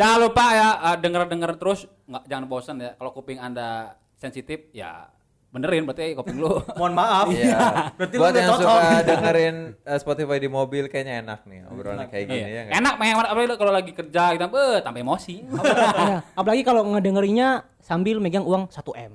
jangan 0.00 0.18
lupa 0.24 0.44
ya 0.56 0.68
eh, 0.92 0.96
denger-denger 1.00 1.52
terus, 1.60 1.84
nggak 2.08 2.24
jangan 2.24 2.44
bosan 2.48 2.76
ya. 2.80 2.90
Kalau 2.96 3.10
kuping 3.12 3.40
anda 3.40 4.00
sensitif, 4.16 4.72
ya 4.72 5.12
benerin 5.54 5.86
berarti 5.86 6.18
kuping 6.18 6.42
lu. 6.42 6.50
mohon 6.78 6.98
maaf. 6.98 7.30
Iya. 7.30 7.58
Berarti 7.98 8.14
lu 8.18 8.22
Buat 8.26 8.32
udah 8.34 8.42
yang 8.42 8.50
cocok. 8.50 8.66
suka 8.66 8.98
dengerin 9.14 9.56
eh, 9.86 9.98
Spotify 10.02 10.36
di 10.42 10.48
mobil 10.50 10.84
kayaknya 10.90 11.14
enak 11.22 11.40
nih 11.46 11.60
obrolan 11.70 12.10
kayak 12.10 12.24
gini 12.26 12.40
ya. 12.42 12.48
Iya. 12.50 12.60
nggak? 12.66 12.74
Enak 12.82 12.94
menghemat 12.98 13.26
apalagi 13.30 13.54
kalau 13.54 13.72
lagi 13.72 13.92
kerja 13.94 14.22
kita 14.34 14.44
eh 14.50 14.82
tambah 14.82 15.00
emosi. 15.00 15.34
Iya, 15.46 16.16
apalagi 16.34 16.62
kalau 16.66 16.82
ngedengerinnya 16.90 17.48
sambil 17.78 18.18
megang 18.18 18.42
uang 18.42 18.66
1 18.66 18.82
m 18.98 19.12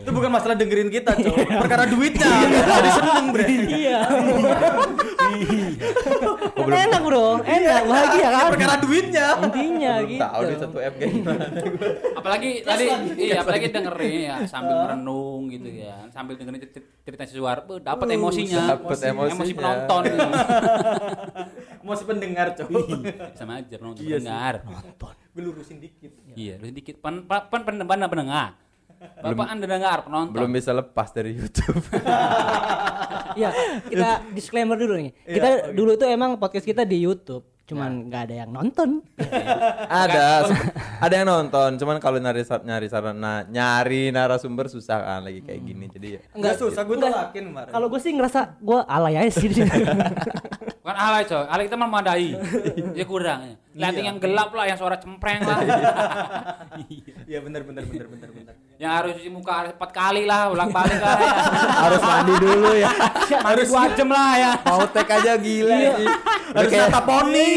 Itu 0.00 0.10
bukan 0.14 0.30
masalah 0.30 0.54
dengerin 0.54 0.88
kita, 0.88 1.12
Cok. 1.18 1.36
Perkara 1.60 1.84
duitnya. 1.90 2.30
Jadi 2.62 2.90
seneng, 2.94 3.26
Bre. 3.34 3.44
iya 3.66 4.00
Kan 6.56 6.78
enak 6.82 7.00
bro 7.00 7.40
enak 7.40 7.82
bahagia 7.84 8.28
kan 8.28 8.44
Perkara 8.50 8.76
duitnya. 8.78 9.26
intinya 9.38 9.92
gitu 10.02 10.20
tahu 10.20 10.42
di 10.42 10.54
satu 10.56 10.78
M 10.78 10.92
kayak 10.92 11.12
gimana. 11.12 11.44
apalagi 12.16 12.50
tadi 12.60 12.84
iya 13.16 13.36
apalagi 13.40 13.66
dengerin 13.68 14.12
ya 14.22 14.36
sambil 14.44 14.76
merenung 14.82 15.42
gitu 15.48 15.68
ya 15.68 15.96
sambil 16.08 16.34
dengerin 16.34 16.60
cer- 16.66 16.90
cerita 17.02 17.22
si 17.24 17.34
Suar 17.34 17.62
eh, 17.62 17.78
dapat 17.78 18.06
emosinya 18.08 18.62
Dapet 18.74 18.98
emosinya. 19.04 19.34
emosi 19.34 19.52
penonton 19.52 20.02
Mau 21.80 21.94
pendengar, 21.94 22.50
Cok. 22.52 22.66
sama 23.38 23.62
aja 23.62 23.74
penonton 23.76 24.02
Iya 24.02 24.18
pendengar 24.18 24.54
Gue 25.30 25.42
lurusin 25.44 25.78
dikit. 25.78 26.10
iya 26.34 26.56
lu 26.56 26.66
sedikit 26.66 26.98
pen 26.98 27.22
pen 27.22 27.40
pen 27.46 27.62
pen 27.62 27.76
pen 27.78 28.00
pendengar 28.02 28.58
bapak 29.22 29.46
anda 29.46 29.66
dengar 29.66 29.98
penonton 30.06 30.34
Belum 30.34 30.50
bisa 30.50 30.70
lepas 30.74 31.08
dari 31.14 31.36
YouTube. 31.38 31.82
Iya, 33.36 33.50
kita 33.84 34.08
disclaimer 34.36 34.80
dulu 34.80 34.96
nih. 34.96 35.12
Kita 35.12 35.48
dulu 35.76 35.92
tuh 36.00 36.08
emang 36.08 36.40
podcast 36.40 36.64
kita 36.64 36.88
di 36.88 37.04
YouTube, 37.04 37.44
cuman 37.68 38.08
nggak 38.08 38.22
ada 38.32 38.34
yang 38.44 38.50
nonton. 38.50 39.04
ada 40.08 40.48
ada 41.04 41.14
yang 41.14 41.28
nonton, 41.28 41.76
cuman 41.76 42.00
kalau 42.00 42.16
nyari 42.16 42.42
nyari 42.42 42.88
sarana 42.88 43.44
nyari 43.44 44.08
narasumber 44.08 44.72
susah 44.72 45.04
kan 45.04 45.20
lagi 45.28 45.44
kayak 45.44 45.60
gini. 45.62 45.84
Jadi 45.92 46.06
ya 46.16 46.20
Enggak 46.32 46.56
susah, 46.56 46.80
gue 46.88 46.96
tolakin 46.96 47.44
kemarin. 47.52 47.70
Kalau 47.76 47.86
gue 47.92 48.00
sih 48.00 48.12
ngerasa 48.16 48.56
gue 48.56 48.78
alay 48.88 49.14
aja 49.20 49.32
sih. 49.36 49.48
bukan 50.86 51.02
alay 51.02 51.26
coy 51.26 51.42
alay 51.50 51.64
kita 51.66 51.74
memadai 51.82 52.28
dia 52.94 53.06
kurang 53.10 53.42
ya 53.42 53.54
lighting 53.74 54.06
yang 54.06 54.18
gelap 54.22 54.54
lah 54.54 54.70
yang 54.70 54.78
suara 54.78 54.94
cempreng 55.02 55.42
lah 55.42 55.58
Iya 57.26 57.42
benar 57.42 57.66
benar 57.66 57.82
benar 57.90 58.06
benar 58.06 58.30
benar. 58.30 58.54
Yang 58.76 58.92
harus 58.92 59.16
cuci 59.16 59.32
muka 59.32 59.72
empat 59.72 59.90
kali 59.90 60.28
lah 60.28 60.52
ulang 60.52 60.68
balik 60.68 61.00
lah 61.00 61.16
ya 61.16 61.32
harus 61.88 62.00
mandi 62.04 62.34
dulu 62.36 62.70
ya. 62.76 62.90
harus 63.40 63.66
dua 63.72 63.88
jam 63.96 64.08
lah 64.12 64.32
ya 64.36 64.52
Mau 64.66 64.82
tek 64.92 65.08
aja 65.08 65.32
gila. 65.40 65.76
Udah 65.76 66.60
Harus 66.60 66.70
kayak 66.70 66.88
nata 66.92 67.00
poni. 67.02 67.50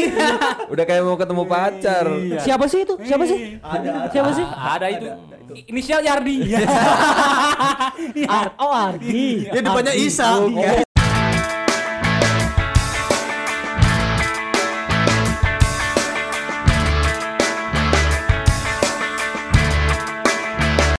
udah 0.72 0.84
kayak 0.84 1.02
mau 1.04 1.16
ketemu 1.20 1.42
pacar. 1.46 2.06
Siapa 2.40 2.64
sih 2.66 2.80
itu? 2.82 2.94
Siapa 3.04 3.24
sih? 3.28 3.38
Ada, 3.60 3.88
ada. 3.88 4.08
Siapa 4.08 4.30
sih? 4.32 4.46
ada 4.46 4.86
itu 4.88 5.06
inisial 5.66 6.00
Yardi 6.06 6.54
Ar 8.28 8.54
oh 8.62 8.70
Ardi. 8.70 9.50
Ya 9.50 9.60
depannya 9.60 9.94
Isa. 9.94 10.38